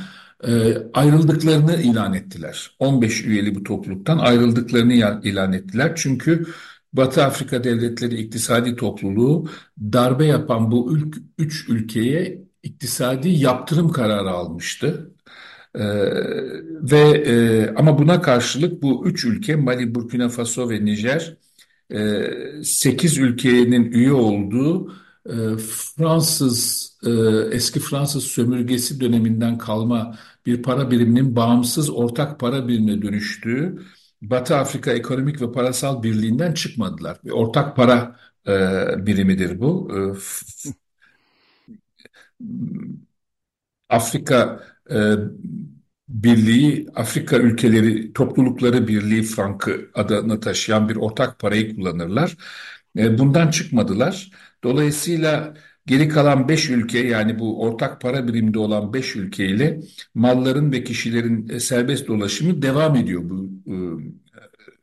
ayrıldıklarını 0.93 1.81
ilan 1.81 2.13
ettiler. 2.13 2.75
15 2.79 3.25
üyeli 3.25 3.55
bu 3.55 3.63
topluluktan 3.63 4.17
ayrıldıklarını 4.17 4.93
ilan 5.23 5.53
ettiler. 5.53 5.93
Çünkü 5.95 6.45
Batı 6.93 7.23
Afrika 7.23 7.63
Devletleri 7.63 8.15
İktisadi 8.15 8.75
Topluluğu 8.75 9.49
darbe 9.81 10.25
yapan 10.25 10.71
bu 10.71 10.95
ülk, 10.97 11.17
üç 11.37 11.69
ülkeye 11.69 12.41
iktisadi 12.63 13.29
yaptırım 13.29 13.91
kararı 13.91 14.29
almıştı. 14.29 15.11
Ee, 15.75 15.81
ve 16.81 16.99
e, 16.99 17.69
ama 17.75 17.97
buna 17.97 18.21
karşılık 18.21 18.81
bu 18.83 19.07
üç 19.07 19.25
ülke 19.25 19.55
Mali, 19.55 19.95
Burkina 19.95 20.29
Faso 20.29 20.69
ve 20.69 20.85
Nijer 20.85 21.21
e, 21.21 21.44
8 22.63 23.17
ülkenin 23.17 23.91
üye 23.91 24.13
olduğu 24.13 24.91
e, 25.29 25.57
Fransız 25.57 26.91
e, 27.05 27.09
eski 27.51 27.79
Fransız 27.79 28.23
sömürgesi 28.23 28.99
döneminden 28.99 29.57
kalma 29.57 30.17
bir 30.45 30.63
para 30.63 30.91
biriminin 30.91 31.35
bağımsız 31.35 31.89
ortak 31.89 32.39
para 32.39 32.67
birimine 32.67 33.01
dönüştüğü 33.01 33.85
Batı 34.21 34.55
Afrika 34.55 34.91
Ekonomik 34.91 35.41
ve 35.41 35.51
Parasal 35.51 36.03
Birliği'nden 36.03 36.53
çıkmadılar. 36.53 37.17
Bir 37.25 37.31
ortak 37.31 37.75
para 37.75 38.15
e, 38.47 38.51
birimidir 39.05 39.59
bu. 39.59 39.91
Afrika 43.89 44.63
Birliği, 46.09 46.87
Afrika 46.95 47.37
Ülkeleri 47.37 48.13
Toplulukları 48.13 48.87
Birliği 48.87 49.23
frankı 49.23 49.89
adını 49.93 50.39
taşıyan 50.39 50.89
bir 50.89 50.95
ortak 50.95 51.39
parayı 51.39 51.75
kullanırlar. 51.75 52.37
E, 52.97 53.17
bundan 53.17 53.51
çıkmadılar. 53.51 54.31
Dolayısıyla 54.63 55.53
geri 55.85 56.09
kalan 56.09 56.49
5 56.49 56.69
ülke 56.69 56.99
yani 56.99 57.39
bu 57.39 57.61
ortak 57.61 58.01
para 58.01 58.27
biriminde 58.27 58.59
olan 58.59 58.93
5 58.93 59.15
ülke 59.15 59.47
ile 59.47 59.79
malların 60.15 60.71
ve 60.71 60.83
kişilerin 60.83 61.49
e, 61.49 61.59
serbest 61.59 62.07
dolaşımı 62.07 62.61
devam 62.61 62.95
ediyor 62.95 63.21
bu 63.29 63.49
e, 63.67 63.75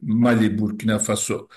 Mali, 0.02 0.58
Burkina 0.58 0.98
Faso 0.98 1.48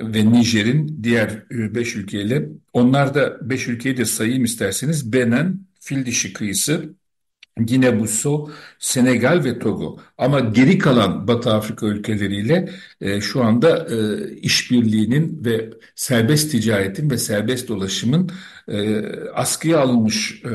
ve 0.00 0.32
Nijer'in 0.32 1.00
diğer 1.02 1.50
5 1.50 1.96
ülkeyle. 1.96 2.48
Onlar 2.72 3.14
da 3.14 3.50
5 3.50 3.68
ülkeyi 3.68 3.96
de 3.96 4.04
sayayım 4.04 4.44
isterseniz. 4.44 5.12
Benin, 5.12 5.68
Fil 5.80 6.06
Dişi 6.06 6.32
Kıyısı, 6.32 6.94
Gine-Bissau, 7.58 8.50
Senegal 8.78 9.44
ve 9.44 9.58
Togo. 9.58 9.96
Ama 10.18 10.40
geri 10.40 10.78
kalan 10.78 11.28
Batı 11.28 11.52
Afrika 11.52 11.86
ülkeleriyle 11.86 12.70
e, 13.00 13.20
şu 13.20 13.44
anda 13.44 13.88
e, 13.90 14.30
işbirliğinin 14.36 15.44
ve 15.44 15.70
serbest 15.94 16.50
ticaretin 16.50 17.10
ve 17.10 17.18
serbest 17.18 17.68
dolaşımın 17.68 18.30
e, 18.68 19.02
askıya 19.34 19.80
alınmış 19.80 20.42
e, 20.44 20.50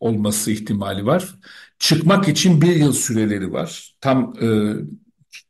olması 0.00 0.50
ihtimali 0.50 1.06
var. 1.06 1.34
Çıkmak 1.78 2.28
için 2.28 2.62
bir 2.62 2.76
yıl 2.76 2.92
süreleri 2.92 3.52
var. 3.52 3.94
Tam 4.00 4.34
e, 4.42 4.46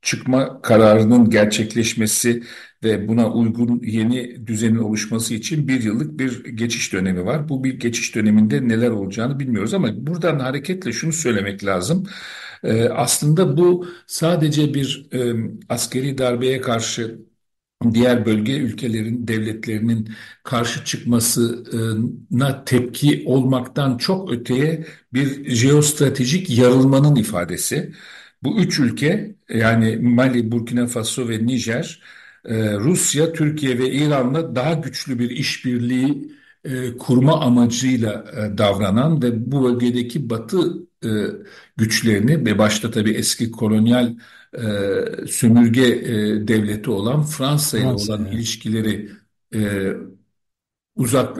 çıkma 0.03 0.63
kararının 0.63 1.31
gerçekleşmesi 1.31 2.43
ve 2.85 3.09
buna 3.09 3.33
uygun 3.33 3.81
yeni 3.83 4.47
düzenin 4.47 4.77
oluşması 4.79 5.35
için 5.35 5.69
bir 5.69 5.83
yıllık 5.83 6.19
bir 6.19 6.45
geçiş 6.45 6.93
dönemi 6.93 7.25
var. 7.27 7.49
Bu 7.49 7.65
bir 7.65 7.75
geçiş 7.81 8.15
döneminde 8.15 8.69
neler 8.69 8.91
olacağını 8.91 9.39
bilmiyoruz 9.41 9.75
ama 9.75 10.07
buradan 10.07 10.39
hareketle 10.39 10.93
şunu 10.93 11.13
söylemek 11.13 11.65
lazım. 11.65 12.07
Ee, 12.65 12.89
aslında 12.89 13.57
bu 13.57 13.87
sadece 14.07 14.75
bir 14.75 15.09
e, 15.13 15.35
askeri 15.69 16.19
darbeye 16.19 16.61
karşı 16.61 17.19
diğer 17.95 18.27
bölge 18.27 18.57
ülkelerin 18.59 19.29
devletlerinin 19.29 20.09
karşı 20.45 20.85
çıkmasına 20.85 22.65
tepki 22.65 23.23
olmaktan 23.27 23.99
çok 23.99 24.33
öteye 24.33 24.87
bir 25.13 25.51
jeostratejik 25.55 26.51
yarılmanın 26.59 27.17
ifadesi. 27.17 27.93
Bu 28.43 28.59
üç 28.61 28.79
ülke 28.79 29.37
yani 29.49 29.97
Mali, 29.97 30.53
Burkina 30.53 30.87
Faso 30.87 31.29
ve 31.29 31.47
Nijer, 31.47 32.03
e, 32.45 32.75
Rusya, 32.75 33.33
Türkiye 33.33 33.79
ve 33.79 33.91
İran'la 33.93 34.57
daha 34.57 34.75
güçlü 34.75 35.19
bir 35.19 35.31
işbirliği 35.31 36.33
e, 36.65 36.97
kurma 36.97 37.41
amacıyla 37.41 38.25
e, 38.37 38.59
davranan 38.59 39.23
ve 39.23 39.53
bu 39.53 39.65
bölgedeki 39.65 40.31
Batı 40.31 40.91
güçlerini 41.77 42.47
ve 42.47 42.59
başta 42.59 42.91
tabii 42.91 43.11
eski 43.13 43.51
kolonyal 43.51 44.17
sömürge 45.29 45.83
devleti 46.49 46.91
olan 46.91 47.23
Fransa 47.23 47.79
ile 47.79 47.87
olan 47.87 48.27
ilişkileri 48.27 49.11
uzak 50.97 51.37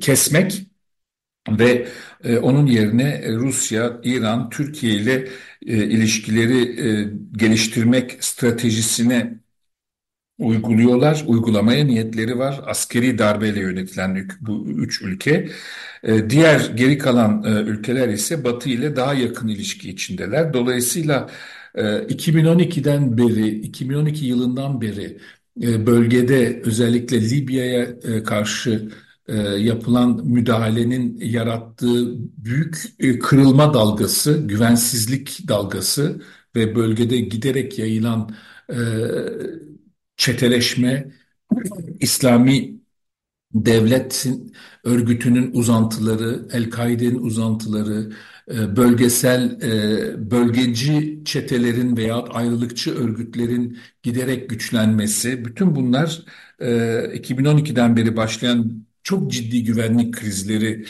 kesmek 0.00 0.66
ve 1.48 1.88
onun 2.42 2.66
yerine 2.66 3.32
Rusya, 3.32 4.00
İran, 4.04 4.50
Türkiye 4.50 4.94
ile 4.94 5.28
e, 5.66 5.76
ilişkileri 5.76 6.88
e, 6.88 7.08
geliştirmek 7.36 8.24
stratejisine 8.24 9.40
uyguluyorlar. 10.38 11.24
Uygulamaya 11.26 11.84
niyetleri 11.84 12.38
var. 12.38 12.60
Askeri 12.66 13.18
darbeyle 13.18 13.60
yönetilen 13.60 14.28
bu 14.40 14.68
üç 14.68 15.02
ülke. 15.02 15.48
E, 16.02 16.30
diğer 16.30 16.60
geri 16.76 16.98
kalan 16.98 17.44
e, 17.44 17.70
ülkeler 17.70 18.08
ise 18.08 18.44
Batı 18.44 18.68
ile 18.70 18.96
daha 18.96 19.14
yakın 19.14 19.48
ilişki 19.48 19.90
içindeler. 19.90 20.52
Dolayısıyla 20.52 21.30
2012'den 21.74 23.18
beri, 23.18 23.48
2012 23.48 24.26
yılından 24.26 24.80
beri 24.80 25.18
bölgede 25.56 26.62
özellikle 26.64 27.30
Libya'ya 27.30 27.86
karşı 28.24 28.88
yapılan 29.58 30.26
müdahalenin 30.26 31.20
yarattığı 31.20 32.14
büyük 32.44 32.82
kırılma 33.22 33.74
dalgası, 33.74 34.42
güvensizlik 34.46 35.48
dalgası 35.48 36.22
ve 36.56 36.76
bölgede 36.76 37.16
giderek 37.20 37.78
yayılan 37.78 38.30
çeteleşme, 40.16 41.12
İslami 42.00 42.80
devletin 43.54 44.54
örgütünün 44.84 45.50
uzantıları, 45.54 46.48
El-Kaide'nin 46.52 47.22
uzantıları, 47.22 48.12
e, 48.50 48.76
bölgesel 48.76 49.60
e, 49.62 50.30
bölgeci 50.30 51.22
çetelerin 51.24 51.96
veya 51.96 52.16
ayrılıkçı 52.16 52.94
örgütlerin 52.94 53.78
giderek 54.02 54.50
güçlenmesi, 54.50 55.44
bütün 55.44 55.74
bunlar 55.76 56.22
2012'den 56.60 57.92
e, 57.92 57.96
beri 57.96 58.16
başlayan 58.16 58.86
çok 59.02 59.30
ciddi 59.32 59.64
güvenlik 59.64 60.14
krizlerinin 60.14 60.86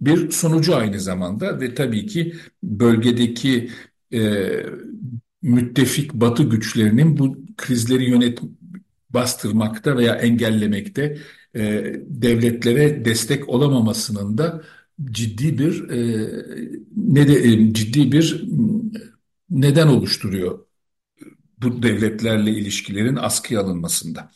bir 0.00 0.30
sonucu 0.30 0.76
aynı 0.76 1.00
zamanda 1.00 1.60
ve 1.60 1.74
tabii 1.74 2.06
ki 2.06 2.34
bölgedeki 2.62 3.70
müttefik 5.42 6.14
Batı 6.14 6.42
güçlerinin 6.42 7.18
bu 7.18 7.36
krizleri 7.56 8.10
yönet 8.10 8.38
bastırmakta 9.10 9.96
veya 9.96 10.14
engellemekte 10.14 11.18
devletlere 12.06 13.04
destek 13.04 13.48
olamamasının 13.48 14.38
da 14.38 14.62
ciddi 15.04 15.58
bir 15.58 15.82
ne 16.96 17.28
de 17.28 17.74
ciddi 17.74 18.12
bir 18.12 18.44
neden 19.50 19.86
oluşturuyor 19.86 20.58
bu 21.62 21.82
devletlerle 21.82 22.50
ilişkilerin 22.50 23.16
askıya 23.16 23.60
alınmasında. 23.60 24.30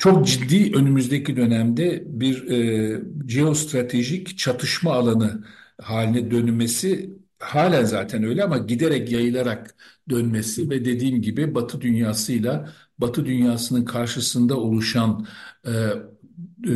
Çok 0.00 0.26
ciddi 0.26 0.76
önümüzdeki 0.76 1.36
dönemde 1.36 2.02
bir 2.06 2.50
e, 2.50 3.02
geostratejik 3.26 4.38
çatışma 4.38 4.92
alanı 4.94 5.44
haline 5.80 6.30
dönmesi 6.30 7.10
halen 7.38 7.84
zaten 7.84 8.24
öyle 8.24 8.44
ama 8.44 8.58
giderek 8.58 9.12
yayılarak 9.12 9.74
dönmesi 10.10 10.70
ve 10.70 10.84
dediğim 10.84 11.22
gibi 11.22 11.54
Batı 11.54 11.80
dünyasıyla 11.80 12.72
Batı 12.98 13.26
dünyasının 13.26 13.84
karşısında 13.84 14.56
oluşan 14.56 15.26
e, 15.66 15.70
e, 15.70 16.74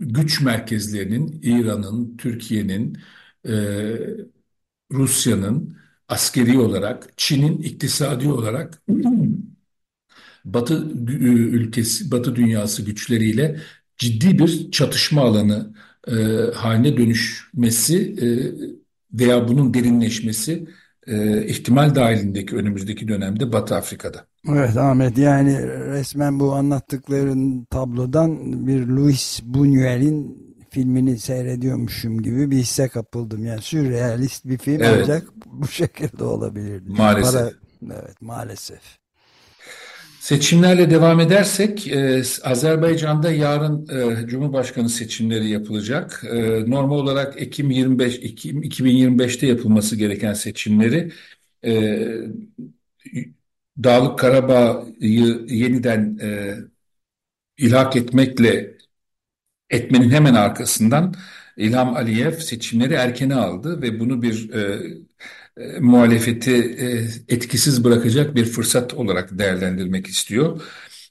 güç 0.00 0.40
merkezlerinin 0.40 1.40
İran'ın, 1.42 2.16
Türkiye'nin, 2.16 2.98
e, 3.48 3.52
Rusya'nın 4.92 5.76
askeri 6.08 6.58
olarak, 6.58 7.08
Çin'in 7.16 7.58
iktisadi 7.58 8.28
olarak 8.28 8.82
Batı 10.44 10.88
ülkesi, 11.08 12.10
Batı 12.10 12.36
dünyası 12.36 12.82
güçleriyle 12.82 13.56
ciddi 13.96 14.38
bir 14.38 14.70
çatışma 14.70 15.22
alanı 15.22 15.74
e, 16.08 16.14
haline 16.54 16.96
dönüşmesi 16.96 18.16
e, 18.22 18.26
veya 19.20 19.48
bunun 19.48 19.74
derinleşmesi 19.74 20.68
e, 21.06 21.46
ihtimal 21.46 21.94
dahilindeki 21.94 22.56
önümüzdeki 22.56 23.08
dönemde 23.08 23.52
Batı 23.52 23.74
Afrika'da. 23.74 24.26
Evet 24.48 24.76
Ahmet 24.76 25.18
yani 25.18 25.68
resmen 25.68 26.40
bu 26.40 26.52
anlattıkların 26.52 27.64
tablodan 27.64 28.66
bir 28.66 28.86
Louis 28.86 29.40
Buñuel'in 29.40 30.44
filmini 30.70 31.18
seyrediyormuşum 31.18 32.22
gibi 32.22 32.50
bir 32.50 32.56
hisse 32.56 32.88
kapıldım. 32.88 33.44
Yani 33.44 33.62
sürrealist 33.62 34.44
bir 34.44 34.58
film 34.58 34.82
evet. 34.82 34.98
ancak 35.02 35.24
bu 35.46 35.68
şekilde 35.68 36.24
olabilirdi. 36.24 36.90
Maalesef. 36.90 37.32
Para, 37.32 37.52
evet 37.82 38.22
maalesef. 38.22 39.03
Seçimlerle 40.24 40.90
devam 40.90 41.20
edersek 41.20 41.88
e, 41.88 42.22
Azerbaycan'da 42.44 43.30
yarın 43.30 43.88
e, 43.88 44.26
Cumhurbaşkanı 44.26 44.88
seçimleri 44.88 45.48
yapılacak. 45.48 46.24
E, 46.30 46.70
normal 46.70 46.98
olarak 46.98 47.42
Ekim 47.42 47.70
25 47.70 48.18
Ekim 48.18 48.62
2025'te 48.62 49.46
yapılması 49.46 49.96
gereken 49.96 50.34
seçimleri 50.34 51.12
e, 51.64 51.72
Dağlık 53.84 54.18
Karabağ'ı 54.18 54.94
yeniden 55.48 56.18
e, 56.22 56.54
ilhak 57.58 57.96
etmekle 57.96 58.76
etmenin 59.70 60.10
hemen 60.10 60.34
arkasından 60.34 61.14
İlham 61.56 61.96
Aliyev 61.96 62.32
seçimleri 62.32 62.94
erkene 62.94 63.34
aldı 63.34 63.82
ve 63.82 64.00
bunu 64.00 64.22
bir 64.22 64.52
e, 64.52 64.82
e, 65.58 65.80
muhalefeti 65.80 66.54
e, 66.56 66.86
etkisiz 67.34 67.84
bırakacak 67.84 68.34
bir 68.34 68.44
fırsat 68.44 68.94
olarak 68.94 69.38
değerlendirmek 69.38 70.06
istiyor. 70.06 70.62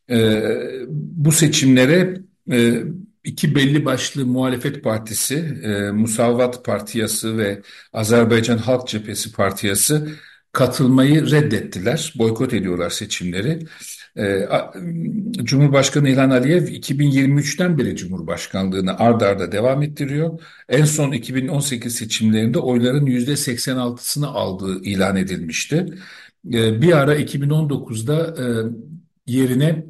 E, 0.09 0.43
bu 0.89 1.31
seçimlere 1.31 2.17
e, 2.51 2.83
iki 3.23 3.55
belli 3.55 3.85
başlı 3.85 4.25
muhalefet 4.25 4.83
partisi, 4.83 5.35
e, 5.63 5.91
Musavat 5.91 6.65
Partiyası 6.65 7.37
ve 7.37 7.61
Azerbaycan 7.93 8.57
Halk 8.57 8.87
Cephesi 8.87 9.31
Partiyası 9.31 10.09
katılmayı 10.51 11.31
reddettiler, 11.31 12.13
boykot 12.17 12.53
ediyorlar 12.53 12.89
seçimleri. 12.89 13.59
Ee, 14.17 14.47
Cumhurbaşkanı 15.43 16.09
İlhan 16.09 16.29
Aliyev 16.29 16.67
2023'ten 16.67 17.77
beri 17.77 17.95
Cumhurbaşkanlığını 17.95 18.99
ard 18.99 19.21
arda 19.21 19.51
devam 19.51 19.83
ettiriyor. 19.83 20.39
En 20.69 20.85
son 20.85 21.11
2018 21.11 21.95
seçimlerinde 21.95 22.59
oyların 22.59 23.05
%86'sını 23.05 24.27
aldığı 24.27 24.83
ilan 24.83 25.15
edilmişti. 25.15 25.85
Ee, 26.53 26.81
bir 26.81 26.93
ara 26.97 27.15
2019'da 27.15 28.35
e, 28.43 28.45
yerine 29.33 29.85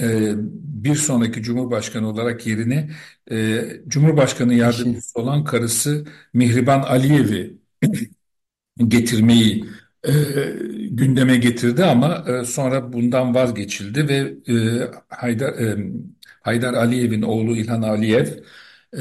e, 0.00 0.34
bir 0.82 0.94
sonraki 0.94 1.42
Cumhurbaşkanı 1.42 2.08
olarak 2.08 2.46
yerine 2.46 2.90
e, 3.30 3.64
Cumhurbaşkanı 3.88 4.54
yardımcısı 4.54 5.18
olan 5.20 5.44
karısı 5.44 6.06
Mihriban 6.32 6.82
Aliyev'i 6.82 7.58
getirmeyi 8.88 9.64
e, 10.08 10.12
gündeme 10.90 11.36
getirdi 11.36 11.84
ama 11.84 12.24
e, 12.28 12.44
sonra 12.44 12.92
bundan 12.92 13.34
vazgeçildi 13.34 14.08
ve 14.08 14.34
e, 14.54 14.54
Haydar 15.08 15.52
e, 15.52 15.76
Haydar 16.42 16.74
Aliyev'in 16.74 17.22
oğlu 17.22 17.56
İlhan 17.56 17.82
Aliyev 17.82 18.26
e, 18.92 19.00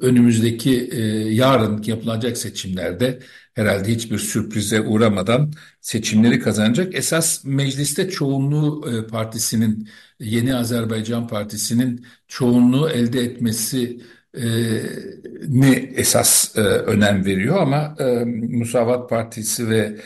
önümüzdeki 0.00 0.88
e, 0.92 1.00
yarın 1.34 1.82
yapılacak 1.82 2.38
seçimlerde 2.38 3.18
herhalde 3.54 3.88
hiçbir 3.88 4.18
sürprize 4.18 4.80
uğramadan 4.80 5.52
seçimleri 5.80 6.40
kazanacak. 6.40 6.94
Esas 6.94 7.44
mecliste 7.44 8.10
çoğunluğu 8.10 8.90
e, 8.90 9.06
partisinin 9.06 9.88
Yeni 10.20 10.54
Azerbaycan 10.54 11.28
Partisi'nin 11.28 12.06
çoğunluğu 12.28 12.90
elde 12.90 13.20
etmesi 13.20 14.00
ne 15.48 15.70
esas 15.96 16.56
e, 16.58 16.60
önem 16.60 17.24
veriyor 17.24 17.56
ama 17.62 17.96
e, 17.98 18.24
Musavat 18.24 19.10
Partisi 19.10 19.70
ve 19.70 19.96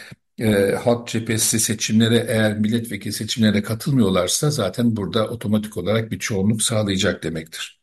e, 0.43 0.75
Halk 0.85 1.09
Cephesi 1.09 1.61
seçimlere 1.61 2.27
eğer 2.29 2.59
milletvekili 2.59 3.13
seçimlerine 3.13 3.63
katılmıyorlarsa 3.63 4.51
zaten 4.51 4.97
burada 4.97 5.29
otomatik 5.29 5.77
olarak 5.77 6.11
bir 6.11 6.19
çoğunluk 6.19 6.63
sağlayacak 6.63 7.23
demektir. 7.23 7.81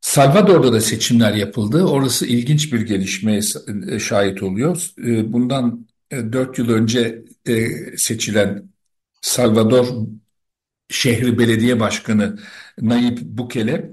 Salvador'da 0.00 0.72
da 0.72 0.80
seçimler 0.80 1.34
yapıldı. 1.34 1.84
Orası 1.84 2.26
ilginç 2.26 2.72
bir 2.72 2.80
gelişmeye 2.80 3.40
e, 3.90 3.98
şahit 3.98 4.42
oluyor. 4.42 4.90
E, 4.98 5.32
bundan 5.32 5.86
e, 6.10 6.32
4 6.32 6.58
yıl 6.58 6.68
önce 6.68 7.24
e, 7.46 7.68
seçilen 7.96 8.72
Salvador 9.20 10.06
şehri 10.90 11.38
belediye 11.38 11.80
başkanı 11.80 12.38
Nayib 12.80 13.18
Bukele 13.22 13.92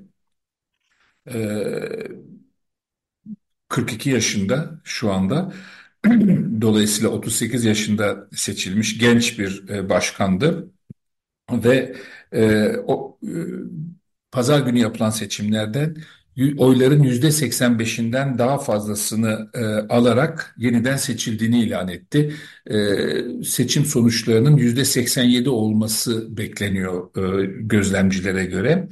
42 3.70 4.10
ee, 4.10 4.14
yaşında 4.14 4.82
şu 4.84 5.12
anda. 5.12 5.54
Dolayısıyla 6.62 7.10
38 7.10 7.66
yaşında 7.66 8.28
seçilmiş 8.36 8.98
genç 8.98 9.40
bir 9.40 9.70
e, 9.70 9.90
başkandı 9.90 10.72
ve 11.52 11.96
e, 12.32 12.68
o 12.88 13.20
e, 13.24 13.32
pazar 14.32 14.60
günü 14.60 14.80
yapılan 14.80 15.10
seçimlerden 15.10 15.96
oyların 16.58 17.04
yüzde 17.04 17.32
85'inden 17.32 18.38
daha 18.38 18.58
fazlasını 18.58 19.50
e, 19.54 19.64
alarak 19.66 20.56
yeniden 20.58 20.98
seçildiğini 20.98 21.64
ilan 21.64 21.88
etti. 21.88 22.34
E, 22.72 22.78
seçim 23.44 23.86
sonuçlarının 23.86 24.58
yüzde 24.58 24.86
87 24.86 25.50
olması 25.50 26.38
bekleniyor 26.38 27.10
e, 27.18 27.46
gözlemcilere 27.62 28.46
göre 28.46 28.88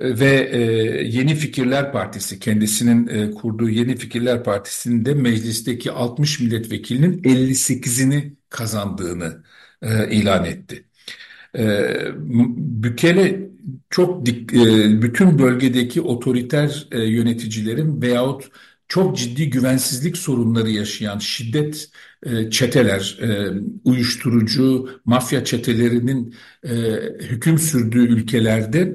ve 0.00 0.48
e, 0.52 0.60
Yeni 1.02 1.34
Fikirler 1.34 1.92
Partisi 1.92 2.38
kendisinin 2.40 3.06
e, 3.06 3.30
kurduğu 3.30 3.68
Yeni 3.68 3.96
Fikirler 3.96 4.44
Partisi'nin 4.44 5.04
de 5.04 5.14
meclisteki 5.14 5.92
60 5.92 6.40
milletvekilinin 6.40 7.22
58'ini 7.22 8.32
kazandığını 8.50 9.42
e, 9.82 10.10
ilan 10.10 10.44
etti. 10.44 10.84
E, 11.58 11.94
Bükele 12.82 13.48
çok 13.90 14.26
dik, 14.26 14.54
e, 14.54 15.02
bütün 15.02 15.38
bölgedeki 15.38 16.00
otoriter 16.00 16.88
e, 16.92 17.02
yöneticilerin 17.02 18.02
veyahut 18.02 18.50
çok 18.88 19.16
ciddi 19.18 19.50
güvensizlik 19.50 20.16
sorunları 20.16 20.70
yaşayan 20.70 21.18
şiddet 21.18 21.90
e, 22.22 22.50
çeteler, 22.50 23.18
e, 23.22 23.48
uyuşturucu, 23.84 24.88
mafya 25.04 25.44
çetelerinin 25.44 26.34
e, 26.64 26.72
hüküm 27.20 27.58
sürdüğü 27.58 28.08
ülkelerde 28.08 28.94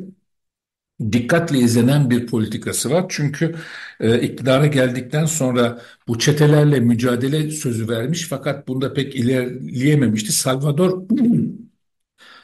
dikkatle 1.12 1.58
izlenen 1.60 2.10
bir 2.10 2.28
politikası 2.28 2.92
var. 2.92 3.06
Çünkü 3.10 3.56
e, 4.00 4.22
iktidara 4.22 4.68
geldikten 4.68 5.26
sonra 5.26 5.82
bu 6.08 6.20
çetelerle 6.20 6.80
mücadele 6.80 7.52
sözü 7.52 7.90
vermiş 7.90 8.28
fakat 8.30 8.68
bunda 8.68 8.94
pek 8.94 9.16
ilerleyememişti. 9.16 10.32
Salvador 10.32 11.04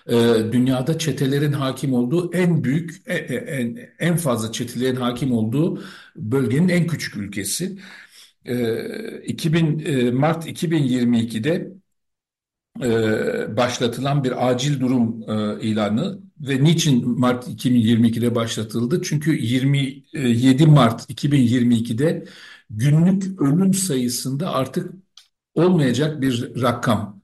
e, 0.07 0.13
dünyada 0.51 0.97
çetelerin 0.99 1.51
hakim 1.51 1.93
olduğu 1.93 2.33
en 2.33 2.63
büyük, 2.63 3.01
e, 3.07 3.13
e, 3.15 3.35
en, 3.35 3.77
en 3.99 4.17
fazla 4.17 4.51
çetelerin 4.51 4.95
hakim 4.95 5.31
olduğu 5.31 5.83
bölgenin 6.15 6.69
en 6.69 6.87
küçük 6.87 7.15
ülkesi. 7.17 7.77
E, 8.45 9.21
2000 9.23 9.79
e, 9.79 10.11
Mart 10.11 10.47
2022'de 10.47 11.71
e, 12.83 13.57
başlatılan 13.57 14.23
bir 14.23 14.49
acil 14.49 14.79
durum 14.79 15.21
e, 15.29 15.61
ilanı 15.61 16.19
ve 16.39 16.63
niçin 16.63 17.19
Mart 17.19 17.47
2022'de 17.47 18.35
başlatıldı? 18.35 19.01
Çünkü 19.01 19.35
27 19.35 20.65
Mart 20.65 21.09
2022'de 21.09 22.25
günlük 22.69 23.41
ölüm 23.41 23.73
sayısında 23.73 24.53
artık 24.53 24.91
olmayacak 25.55 26.21
bir 26.21 26.61
rakam. 26.61 27.19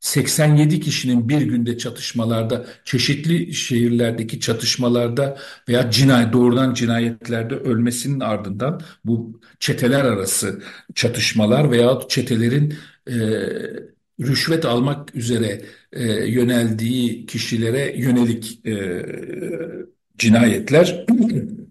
87 0.00 0.80
kişinin 0.80 1.28
bir 1.28 1.42
günde 1.42 1.78
çatışmalarda, 1.78 2.66
çeşitli 2.84 3.54
şehirlerdeki 3.54 4.40
çatışmalarda 4.40 5.38
veya 5.68 5.90
cinayet, 5.90 6.32
doğrudan 6.32 6.74
cinayetlerde 6.74 7.54
ölmesinin 7.54 8.20
ardından 8.20 8.80
bu 9.04 9.40
çeteler 9.60 10.04
arası 10.04 10.62
çatışmalar 10.94 11.70
veya 11.70 11.98
çetelerin 12.08 12.74
e, 13.08 13.14
rüşvet 14.20 14.64
almak 14.64 15.14
üzere 15.14 15.62
e, 15.92 16.04
yöneldiği 16.30 17.26
kişilere 17.26 17.94
yönelik 17.96 18.66
e, 18.66 19.06
cinayetler. 20.18 21.06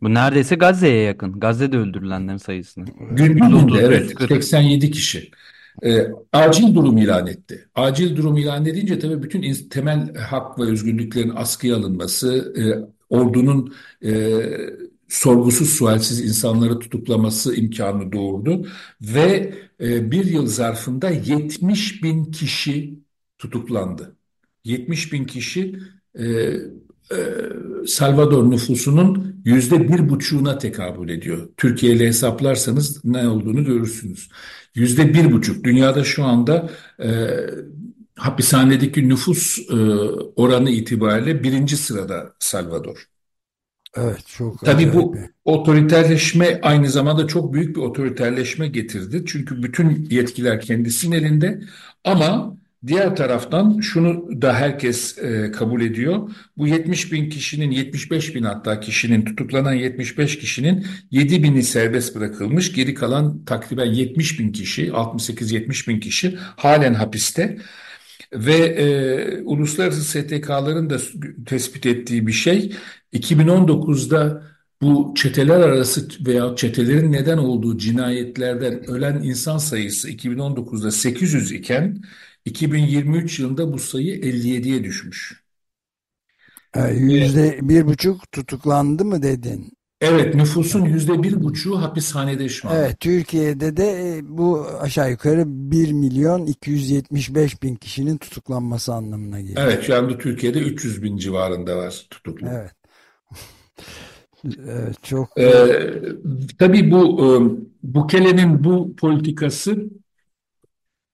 Bu 0.02 0.14
neredeyse 0.14 0.56
Gazze'ye 0.56 1.02
yakın. 1.02 1.40
Gazze'de 1.40 1.78
öldürülenlerin 1.78 2.38
sayısını. 2.38 2.86
Gün 3.12 3.38
gününde 3.38 3.80
evet 3.80 4.14
87 4.28 4.92
kişi. 4.92 5.32
E, 5.84 6.08
acil 6.34 6.76
durum 6.76 6.98
ilan 6.98 7.28
etti. 7.28 7.66
Acil 7.76 8.16
durum 8.16 8.38
ilan 8.38 8.66
edince 8.66 9.00
tabii 9.00 9.24
bütün 9.24 9.70
temel 9.70 10.16
hak 10.16 10.60
ve 10.60 10.64
özgürlüklerin 10.64 11.34
askıya 11.36 11.76
alınması, 11.76 12.54
e, 12.58 12.64
ordunun 13.10 13.74
e, 14.06 14.12
sorgusuz 15.10 15.70
sualsiz 15.70 16.22
insanları 16.22 16.80
tutuklaması 16.80 17.56
imkanı 17.56 18.12
doğurdu 18.12 18.68
ve 19.02 19.54
e, 19.82 20.12
bir 20.12 20.26
yıl 20.26 20.48
zarfında 20.48 21.10
70 21.10 22.04
bin 22.04 22.26
kişi 22.26 23.00
tutuklandı. 23.38 24.16
70 24.64 25.14
bin 25.14 25.26
kişi 25.26 25.80
e, 26.16 26.26
e, 26.26 27.18
Salvador 27.88 28.52
nüfusunun 28.52 29.42
yüzde 29.46 29.88
bir 29.88 30.10
buçuğuna 30.10 30.58
tekabül 30.58 31.10
ediyor. 31.10 31.50
Türkiye 31.58 31.96
ile 31.96 32.08
hesaplarsanız 32.08 33.06
ne 33.06 33.28
olduğunu 33.28 33.66
görürsünüz. 33.66 34.30
Yüzde 34.76 35.14
bir 35.14 35.32
buçuk. 35.32 35.64
Dünyada 35.64 36.04
şu 36.04 36.24
anda 36.24 36.70
e, 37.04 37.28
hapishanedeki 38.16 39.10
nüfus 39.10 39.60
e, 39.70 39.74
oranı 40.36 40.70
itibariyle 40.70 41.44
birinci 41.44 41.78
sırada 41.78 42.36
Salvador. 42.40 43.19
Evet 43.98 44.28
çok 44.28 44.66
Tabii 44.66 44.94
bu 44.94 45.16
otoriterleşme 45.46 46.60
aynı 46.62 46.90
zamanda 46.90 47.28
çok 47.28 47.54
büyük 47.54 47.76
bir 47.76 47.82
otoriterleşme 47.82 48.68
getirdi. 48.68 49.24
Çünkü 49.28 49.64
bütün 49.64 50.08
yetkiler 50.10 50.62
kendisinin 50.62 51.16
elinde 51.16 51.62
ama 52.04 52.58
diğer 52.88 53.16
taraftan 53.16 53.80
şunu 53.80 54.42
da 54.42 54.54
herkes 54.54 55.18
e, 55.18 55.52
kabul 55.52 55.82
ediyor. 55.82 56.30
Bu 56.58 56.68
70 56.68 57.12
bin 57.12 57.30
kişinin 57.30 57.72
75 57.72 58.36
bin 58.36 58.44
hatta 58.44 58.80
kişinin 58.80 59.26
tutuklanan 59.26 59.74
75 59.74 60.40
kişinin 60.40 60.86
7 61.12 61.44
bini 61.44 61.64
serbest 61.64 62.16
bırakılmış. 62.16 62.74
Geri 62.74 62.94
kalan 62.94 63.46
takriben 63.46 63.86
70 63.86 64.40
bin 64.40 64.52
kişi 64.52 64.88
68-70 64.88 65.90
bin 65.90 66.00
kişi 66.00 66.38
halen 66.56 66.94
hapiste. 66.94 67.58
Ve 68.34 68.54
e, 68.56 69.42
uluslararası 69.44 70.04
STK'ların 70.04 70.90
da 70.90 70.98
tespit 71.46 71.86
ettiği 71.86 72.28
bir 72.28 72.32
şey 72.32 72.76
2019'da 73.14 74.44
bu 74.82 75.14
çeteler 75.18 75.60
arası 75.60 76.08
veya 76.26 76.56
çetelerin 76.56 77.12
neden 77.12 77.38
olduğu 77.38 77.78
cinayetlerden 77.78 78.90
ölen 78.90 79.22
insan 79.22 79.58
sayısı 79.58 80.10
2019'da 80.10 80.92
800 80.92 81.52
iken 81.52 82.02
2023 82.46 83.40
yılında 83.40 83.74
bu 83.74 83.80
sayı 83.80 84.16
57'ye 84.16 84.84
düşmüş. 84.84 85.44
Yüzde 86.90 87.60
bir 87.62 87.86
buçuk 87.86 88.32
tutuklandı 88.32 89.06
mı 89.06 89.24
dedin? 89.24 89.79
Evet 90.02 90.36
nüfusun 90.36 90.86
yüzde 90.86 91.24
bir 91.24 91.44
buçuğu 91.44 91.82
hapishanede 91.82 92.50
şu 92.50 92.70
an. 92.70 92.76
Evet 92.76 93.00
Türkiye'de 93.00 93.78
de 93.78 94.18
e, 94.18 94.22
bu 94.38 94.68
aşağı 94.82 95.12
yukarı 95.12 95.44
1 95.48 95.92
milyon 95.92 96.46
275 96.46 97.64
bin 97.64 97.76
kişinin 97.76 98.18
tutuklanması 98.18 98.94
anlamına 98.94 99.42
geliyor. 99.42 99.62
Evet 99.64 99.84
şu 99.84 99.96
anda 99.96 100.18
Türkiye'de 100.18 100.60
300 100.60 101.04
bin 101.04 101.18
civarında 101.18 101.78
var 101.78 102.08
tutuklu. 102.10 102.48
Evet. 102.52 102.72
evet 104.68 105.04
çok. 105.04 105.40
Ee, 105.40 105.92
tabii 106.60 106.92
bu 106.92 107.26
e, 107.26 107.28
Bukele'nin 107.84 108.64
bu 108.64 108.96
politikası 108.96 109.90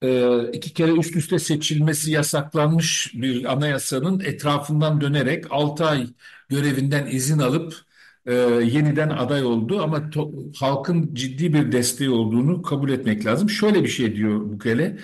e, 0.02 0.40
iki 0.54 0.74
kere 0.74 0.92
üst 0.92 1.16
üste 1.16 1.40
seçilmesi 1.40 2.12
yasaklanmış 2.12 3.14
bir 3.16 3.54
anayasanın 3.54 4.20
etrafından 4.20 5.02
dönerek 5.02 5.46
6 5.50 5.86
ay 5.86 6.08
görevinden 6.50 7.06
izin 7.06 7.40
alıp 7.40 7.86
e, 8.26 8.34
yeniden 8.64 9.10
aday 9.10 9.44
oldu 9.46 9.82
ama 9.84 10.10
to, 10.10 10.32
halkın 10.60 11.16
ciddi 11.16 11.54
bir 11.54 11.72
desteği 11.72 12.10
olduğunu 12.10 12.62
kabul 12.62 12.90
etmek 12.90 13.26
lazım. 13.26 13.50
Şöyle 13.50 13.84
bir 13.84 13.90
şey 13.90 14.16
diyor 14.16 14.42
Bukele. 14.52 14.98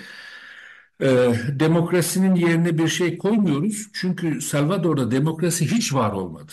E, 1.02 1.06
demokrasinin 1.60 2.34
yerine 2.34 2.78
bir 2.78 2.88
şey 2.88 3.18
koymuyoruz 3.18 3.88
çünkü 3.92 4.40
Salvador'da 4.40 5.10
demokrasi 5.10 5.66
hiç 5.72 5.94
var 5.94 6.12
olmadı. 6.12 6.52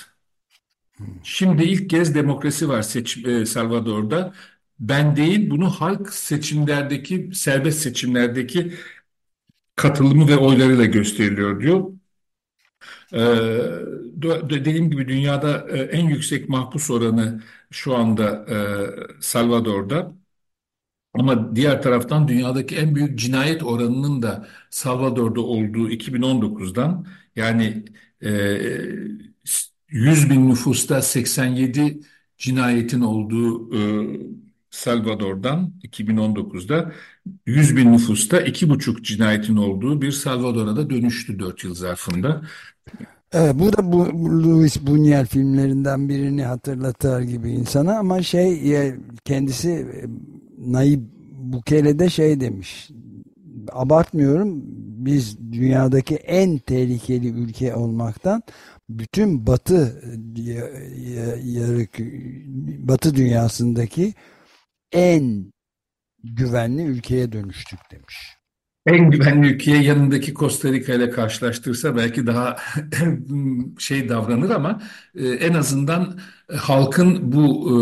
Şimdi 1.24 1.64
ilk 1.64 1.90
kez 1.90 2.16
demokrasi 2.16 2.70
var 2.70 2.82
seç, 2.82 3.18
e, 3.26 3.46
Salvador'da. 3.46 4.34
Ben 4.80 5.16
değil 5.16 5.50
bunu 5.50 5.70
halk 5.70 6.14
seçimlerdeki 6.14 7.30
serbest 7.34 7.80
seçimlerdeki 7.80 8.74
katılımı 9.76 10.28
ve 10.28 10.38
oylarıyla 10.38 10.86
gösteriliyor 10.86 11.62
diyor. 11.62 11.92
Ee, 13.14 13.20
dediğim 14.50 14.92
gibi 14.92 15.08
dünyada 15.08 15.68
e, 15.70 15.80
en 15.82 16.06
yüksek 16.10 16.50
mahpus 16.50 16.90
oranı 16.90 17.42
şu 17.72 17.96
anda 17.96 18.46
e, 19.18 19.22
Salvador'da. 19.22 20.14
Ama 21.14 21.56
diğer 21.56 21.82
taraftan 21.82 22.28
dünyadaki 22.28 22.76
en 22.76 22.96
büyük 22.96 23.20
cinayet 23.20 23.64
oranının 23.64 24.22
da 24.22 24.48
Salvador'da 24.70 25.42
olduğu 25.42 25.90
2019'dan 25.90 27.08
yani 27.36 27.86
100 29.90 30.26
e, 30.26 30.30
bin 30.30 30.50
nüfusta 30.50 31.02
87 31.02 32.00
cinayetin 32.38 33.02
olduğu 33.02 33.70
Salvador'dan 34.72 35.74
2019'da 35.84 36.92
100 37.46 37.78
bin 37.78 37.94
nüfusta 37.94 38.42
2,5 38.42 39.04
cinayetin 39.04 39.56
olduğu 39.56 40.02
bir 40.02 40.12
Salvador'a 40.12 40.76
da 40.76 40.90
dönüştü 40.90 41.40
4 41.40 41.64
yıl 41.64 41.76
zarfında. 41.76 42.42
Evet, 43.32 43.56
bu 43.56 43.74
da 43.74 43.92
bu 43.92 44.06
Louis 44.44 44.78
Buñuel 44.78 45.26
filmlerinden 45.26 46.10
birini 46.10 46.44
hatırlatır 46.44 47.22
gibi 47.22 47.52
insana 47.52 47.98
ama 47.98 48.22
şey 48.22 48.76
kendisi 49.26 49.70
e, 49.70 50.06
Nayib 50.72 51.02
Bukele 51.32 52.10
şey 52.10 52.40
demiş 52.40 52.90
abartmıyorum 53.72 54.62
biz 55.06 55.38
dünyadaki 55.52 56.16
en 56.16 56.58
tehlikeli 56.58 57.28
ülke 57.28 57.76
olmaktan 57.76 58.44
bütün 58.90 59.48
batı 59.48 60.02
yarık 61.44 62.00
batı 62.88 63.16
dünyasındaki 63.16 64.14
en 64.92 65.52
güvenli 66.24 66.82
ülkeye 66.82 67.32
dönüştük 67.32 67.80
demiş. 67.92 68.40
En 68.86 69.12
güvenli 69.12 69.48
ülkeye 69.48 69.82
yanındaki 69.82 70.34
Costa 70.34 70.72
Rica 70.72 70.94
ile 70.94 71.10
karşılaştırsa 71.10 71.96
belki 71.96 72.28
daha 72.28 72.56
şey 73.80 74.10
davranır 74.10 74.50
ama 74.50 74.82
e, 75.16 75.28
en 75.28 75.54
azından 75.54 76.20
e, 76.54 76.56
halkın 76.56 77.32
bu 77.32 77.70
e, 77.70 77.76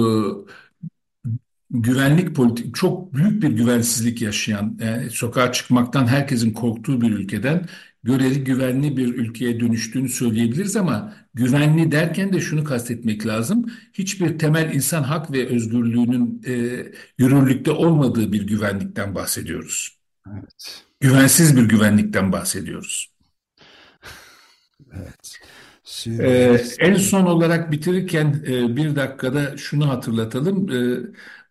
güvenlik 1.69 2.35
politik 2.35 2.75
çok 2.75 3.13
büyük 3.13 3.43
bir 3.43 3.49
güvensizlik 3.49 4.21
yaşayan, 4.21 4.79
sokağa 5.11 5.51
çıkmaktan 5.51 6.07
herkesin 6.07 6.53
korktuğu 6.53 7.01
bir 7.01 7.11
ülkeden 7.11 7.65
göreli 8.07 8.43
güvenli 8.43 8.97
bir 8.97 9.15
ülkeye 9.15 9.59
dönüştüğünü 9.59 10.09
söyleyebiliriz 10.09 10.75
ama 10.75 11.13
güvenli 11.33 11.91
derken 11.91 12.33
de 12.33 12.41
şunu 12.41 12.63
kastetmek 12.63 13.25
lazım. 13.27 13.65
Hiçbir 13.93 14.39
temel 14.39 14.73
insan 14.73 15.03
hak 15.03 15.31
ve 15.31 15.47
özgürlüğünün 15.47 16.41
e, 16.47 16.53
yürürlükte 17.17 17.71
olmadığı 17.71 18.31
bir 18.31 18.47
güvenlikten 18.47 19.15
bahsediyoruz. 19.15 19.99
Evet. 20.33 20.83
Güvensiz 20.99 21.57
bir 21.57 21.63
güvenlikten 21.63 22.31
bahsediyoruz. 22.31 23.13
Evet. 24.93 25.39
Ee, 26.07 26.61
en 26.79 26.95
son 26.95 27.25
olarak 27.25 27.71
bitirirken 27.71 28.43
e, 28.47 28.75
bir 28.75 28.95
dakikada 28.95 29.57
şunu 29.57 29.89
hatırlatalım. 29.89 30.69
E, 30.69 30.99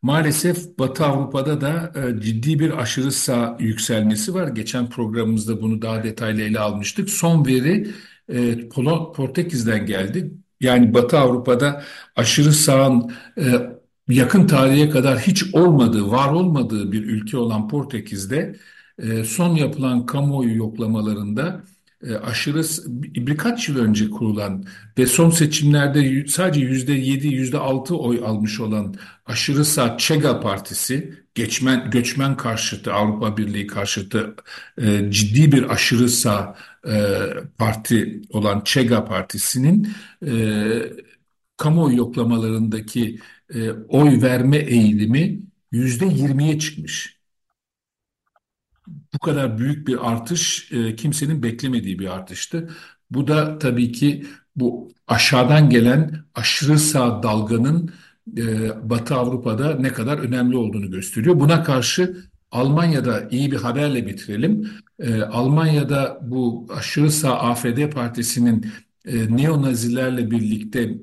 maalesef 0.03 0.79
Batı 0.79 1.05
Avrupa'da 1.05 1.61
da 1.61 1.93
e, 2.19 2.21
ciddi 2.21 2.59
bir 2.59 2.83
aşırı 2.83 3.13
sağ 3.13 3.57
yükselmesi 3.61 4.35
var. 4.35 4.49
Geçen 4.49 4.91
programımızda 4.91 5.63
bunu 5.63 5.83
daha 5.83 6.05
detaylı 6.05 6.43
ele 6.43 6.59
almıştık. 6.59 7.11
Son 7.11 7.47
veri 7.47 7.91
e, 8.29 8.69
Polo, 8.69 9.13
Portekiz'den 9.13 9.87
geldi. 9.87 10.33
Yani 10.61 10.95
Batı 10.95 11.19
Avrupa'da 11.19 11.83
aşırı 12.17 12.53
sağın 12.53 13.13
e, 13.39 13.43
yakın 14.09 14.47
tarihe 14.47 14.91
kadar 14.91 15.19
hiç 15.19 15.55
olmadığı, 15.55 16.11
var 16.11 16.33
olmadığı 16.33 16.93
bir 16.93 17.05
ülke 17.05 17.37
olan 17.37 17.69
Portekiz'de 17.69 18.57
e, 18.99 19.25
son 19.25 19.55
yapılan 19.57 20.07
kamuoyu 20.07 20.57
yoklamalarında 20.57 21.63
aşırı 22.23 22.63
birkaç 23.27 23.69
yıl 23.69 23.79
önce 23.79 24.11
kurulan 24.11 24.65
ve 24.99 25.07
son 25.07 25.31
seçimlerde 25.31 26.27
sadece 26.29 26.61
yüzde 26.61 26.93
yedi, 26.93 27.29
yüzde 27.29 27.59
altı 27.59 27.97
oy 27.97 28.21
almış 28.25 28.61
olan 28.61 28.95
aşırı 29.27 29.65
sağ 29.65 29.99
Çega 29.99 30.41
Partisi, 30.41 31.15
geçmen, 31.35 31.91
göçmen 31.91 32.37
karşıtı, 32.37 32.93
Avrupa 32.93 33.37
Birliği 33.37 33.67
karşıtı 33.67 34.37
e, 34.79 35.11
ciddi 35.11 35.53
bir 35.53 35.73
aşırı 35.73 36.09
sağ 36.09 36.57
e, 36.89 37.21
parti 37.59 38.23
olan 38.31 38.61
Çega 38.65 39.05
Partisi'nin 39.05 39.89
e, 40.27 40.33
kamuoyu 41.57 41.97
yoklamalarındaki 41.97 43.21
e, 43.55 43.71
oy 43.71 44.23
verme 44.23 44.57
eğilimi 44.57 45.41
yüzde 45.73 46.07
yirmiye 46.07 46.59
çıkmış 46.59 47.16
bu 49.17 49.21
kadar 49.21 49.59
büyük 49.59 49.89
bir 49.89 50.13
artış 50.13 50.73
e, 50.73 50.97
kimsenin 50.97 51.43
beklemediği 51.43 51.99
bir 51.99 52.15
artıştı. 52.15 52.71
Bu 53.11 53.29
da 53.29 53.59
tabii 53.59 53.93
ki 53.93 54.27
bu 54.57 54.93
aşağıdan 55.07 55.71
gelen 55.71 56.25
aşırı 56.35 56.79
sağ 56.79 57.23
dalganın 57.23 57.91
e, 58.39 58.91
Batı 58.91 59.15
Avrupa'da 59.15 59.75
ne 59.75 59.89
kadar 59.93 60.19
önemli 60.19 60.57
olduğunu 60.57 60.91
gösteriyor. 60.91 61.41
Buna 61.41 61.63
karşı 61.63 62.17
Almanya'da 62.51 63.29
iyi 63.31 63.53
bir 63.53 63.57
haberle 63.57 64.07
bitirelim. 64.07 64.71
E, 64.99 65.23
Almanya'da 65.23 66.19
bu 66.23 66.67
aşırı 66.77 67.11
sağ 67.11 67.39
AfD 67.39 67.91
partisinin 67.91 68.67
e, 69.07 69.37
neonazilerle 69.37 70.31
birlikte 70.31 70.95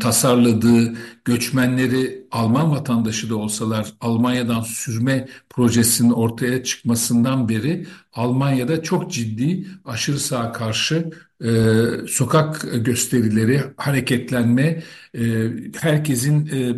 tasarladığı 0.00 0.94
göçmenleri 1.24 2.26
Alman 2.30 2.70
vatandaşı 2.70 3.30
da 3.30 3.36
olsalar 3.36 3.92
Almanya'dan 4.00 4.60
sürme 4.60 5.28
projesinin 5.50 6.10
ortaya 6.10 6.64
çıkmasından 6.64 7.48
beri 7.48 7.86
Almanya'da 8.12 8.82
çok 8.82 9.12
ciddi 9.12 9.66
aşırı 9.84 10.18
sağa 10.18 10.52
karşı 10.52 11.10
e, 11.44 11.50
sokak 12.08 12.66
gösterileri, 12.84 13.60
hareketlenme, 13.76 14.82
e, 15.14 15.22
herkesin 15.80 16.46
e, 16.46 16.74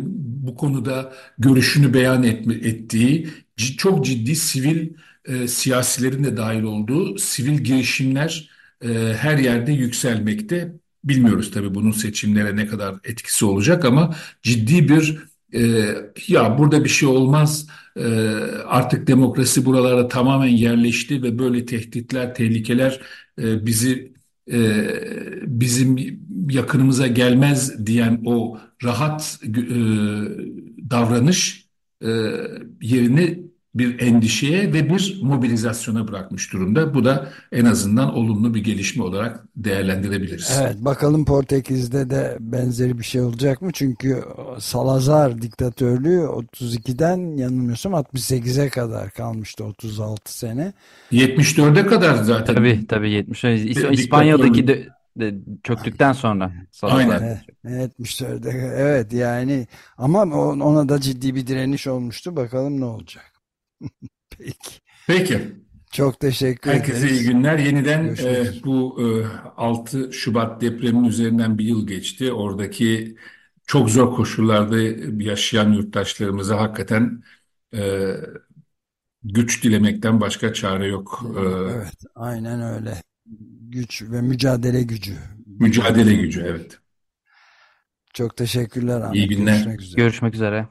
bu 0.47 0.55
konuda 0.55 1.13
görüşünü 1.37 1.93
beyan 1.93 2.23
etme, 2.23 2.53
ettiği 2.53 3.29
çok 3.77 4.05
ciddi 4.05 4.35
sivil 4.35 4.89
e, 5.25 5.47
siyasilerin 5.47 6.23
de 6.23 6.37
dahil 6.37 6.63
olduğu 6.63 7.17
sivil 7.17 7.57
girişimler 7.57 8.49
e, 8.81 8.87
her 9.17 9.37
yerde 9.37 9.71
yükselmekte. 9.71 10.73
Bilmiyoruz 11.03 11.51
tabii 11.51 11.75
bunun 11.75 11.91
seçimlere 11.91 12.55
ne 12.55 12.67
kadar 12.67 12.95
etkisi 13.03 13.45
olacak 13.45 13.85
ama 13.85 14.15
ciddi 14.41 14.89
bir 14.89 15.17
e, 15.53 15.85
ya 16.27 16.57
burada 16.57 16.83
bir 16.83 16.89
şey 16.89 17.09
olmaz 17.09 17.67
e, 17.97 18.03
artık 18.65 19.07
demokrasi 19.07 19.65
buralara 19.65 20.07
tamamen 20.07 20.47
yerleşti 20.47 21.23
ve 21.23 21.39
böyle 21.39 21.65
tehditler, 21.65 22.35
tehlikeler 22.35 23.01
e, 23.41 23.65
bizi 23.65 24.13
e, 24.51 24.87
bizim 25.45 26.19
yakınımıza 26.49 27.07
gelmez 27.07 27.85
diyen 27.85 28.21
o 28.25 28.57
rahat 28.83 29.39
e, 29.43 29.49
davranış 30.89 31.65
e, 32.01 32.07
yerini 32.81 33.48
bir 33.75 33.99
endişeye 33.99 34.73
ve 34.73 34.89
bir 34.89 35.19
mobilizasyona 35.23 36.07
bırakmış 36.07 36.53
durumda. 36.53 36.93
Bu 36.93 37.05
da 37.05 37.29
en 37.51 37.65
azından 37.65 38.15
olumlu 38.15 38.53
bir 38.53 38.63
gelişme 38.63 39.03
olarak 39.03 39.43
değerlendirebiliriz. 39.55 40.59
Evet 40.61 40.75
bakalım 40.79 41.25
Portekiz'de 41.25 42.09
de 42.09 42.37
benzeri 42.39 42.97
bir 42.97 43.03
şey 43.03 43.21
olacak 43.21 43.61
mı? 43.61 43.71
Çünkü 43.73 44.23
Salazar 44.59 45.41
diktatörlüğü 45.41 46.19
32'den 46.19 47.37
yanılmıyorsam 47.37 47.93
68'e 47.93 48.69
kadar 48.69 49.11
kalmıştı 49.11 49.63
36 49.63 50.37
sene. 50.37 50.73
74'e 51.11 51.85
kadar 51.85 52.15
zaten. 52.15 52.55
Tabii 52.55 52.87
tabii 52.87 53.11
70. 53.11 53.43
İspanya'daki 53.91 54.67
de, 54.67 54.87
çöktükten 55.63 56.13
sonra 56.13 56.51
Salazar. 56.71 56.99
Aynen. 56.99 57.41
Evet, 57.67 57.91
74'e 57.99 58.51
evet 58.77 59.13
yani 59.13 59.67
ama 59.97 60.21
ona 60.53 60.89
da 60.89 61.01
ciddi 61.01 61.35
bir 61.35 61.47
direniş 61.47 61.87
olmuştu. 61.87 62.35
Bakalım 62.35 62.81
ne 62.81 62.85
olacak. 62.85 63.28
Peki. 64.37 64.79
Peki. 65.07 65.41
Çok 65.91 66.19
teşekkür 66.19 66.71
Herkese 66.71 66.97
ederiz. 66.97 67.03
Herkese 67.03 67.21
iyi 67.21 67.33
günler. 67.33 67.57
Yeniden 67.59 68.15
e, 68.23 68.63
bu 68.65 69.01
e, 69.01 69.25
6 69.57 70.13
Şubat 70.13 70.61
depremin 70.61 71.03
üzerinden 71.03 71.57
bir 71.57 71.65
yıl 71.65 71.87
geçti. 71.87 72.33
Oradaki 72.33 73.15
çok 73.67 73.89
zor 73.89 74.15
koşullarda 74.15 74.77
yaşayan 75.23 75.73
yurttaşlarımıza 75.73 76.59
hakikaten 76.59 77.23
e, 77.75 78.13
güç 79.23 79.63
dilemekten 79.63 80.21
başka 80.21 80.53
çare 80.53 80.87
yok. 80.87 81.25
E, 81.37 81.39
evet, 81.73 81.95
aynen 82.15 82.61
öyle. 82.61 83.01
Güç 83.69 84.01
ve 84.01 84.21
mücadele 84.21 84.83
gücü. 84.83 85.15
Mücadele 85.59 86.13
gücü, 86.13 86.41
evet. 86.41 86.79
Çok 88.13 88.37
teşekkürler 88.37 89.01
Ahmet. 89.01 89.15
İyi 89.15 89.27
günler. 89.27 89.53
Görüşmek 89.53 89.81
üzere. 89.81 90.01
Görüşmek 90.01 90.35
üzere. 90.35 90.67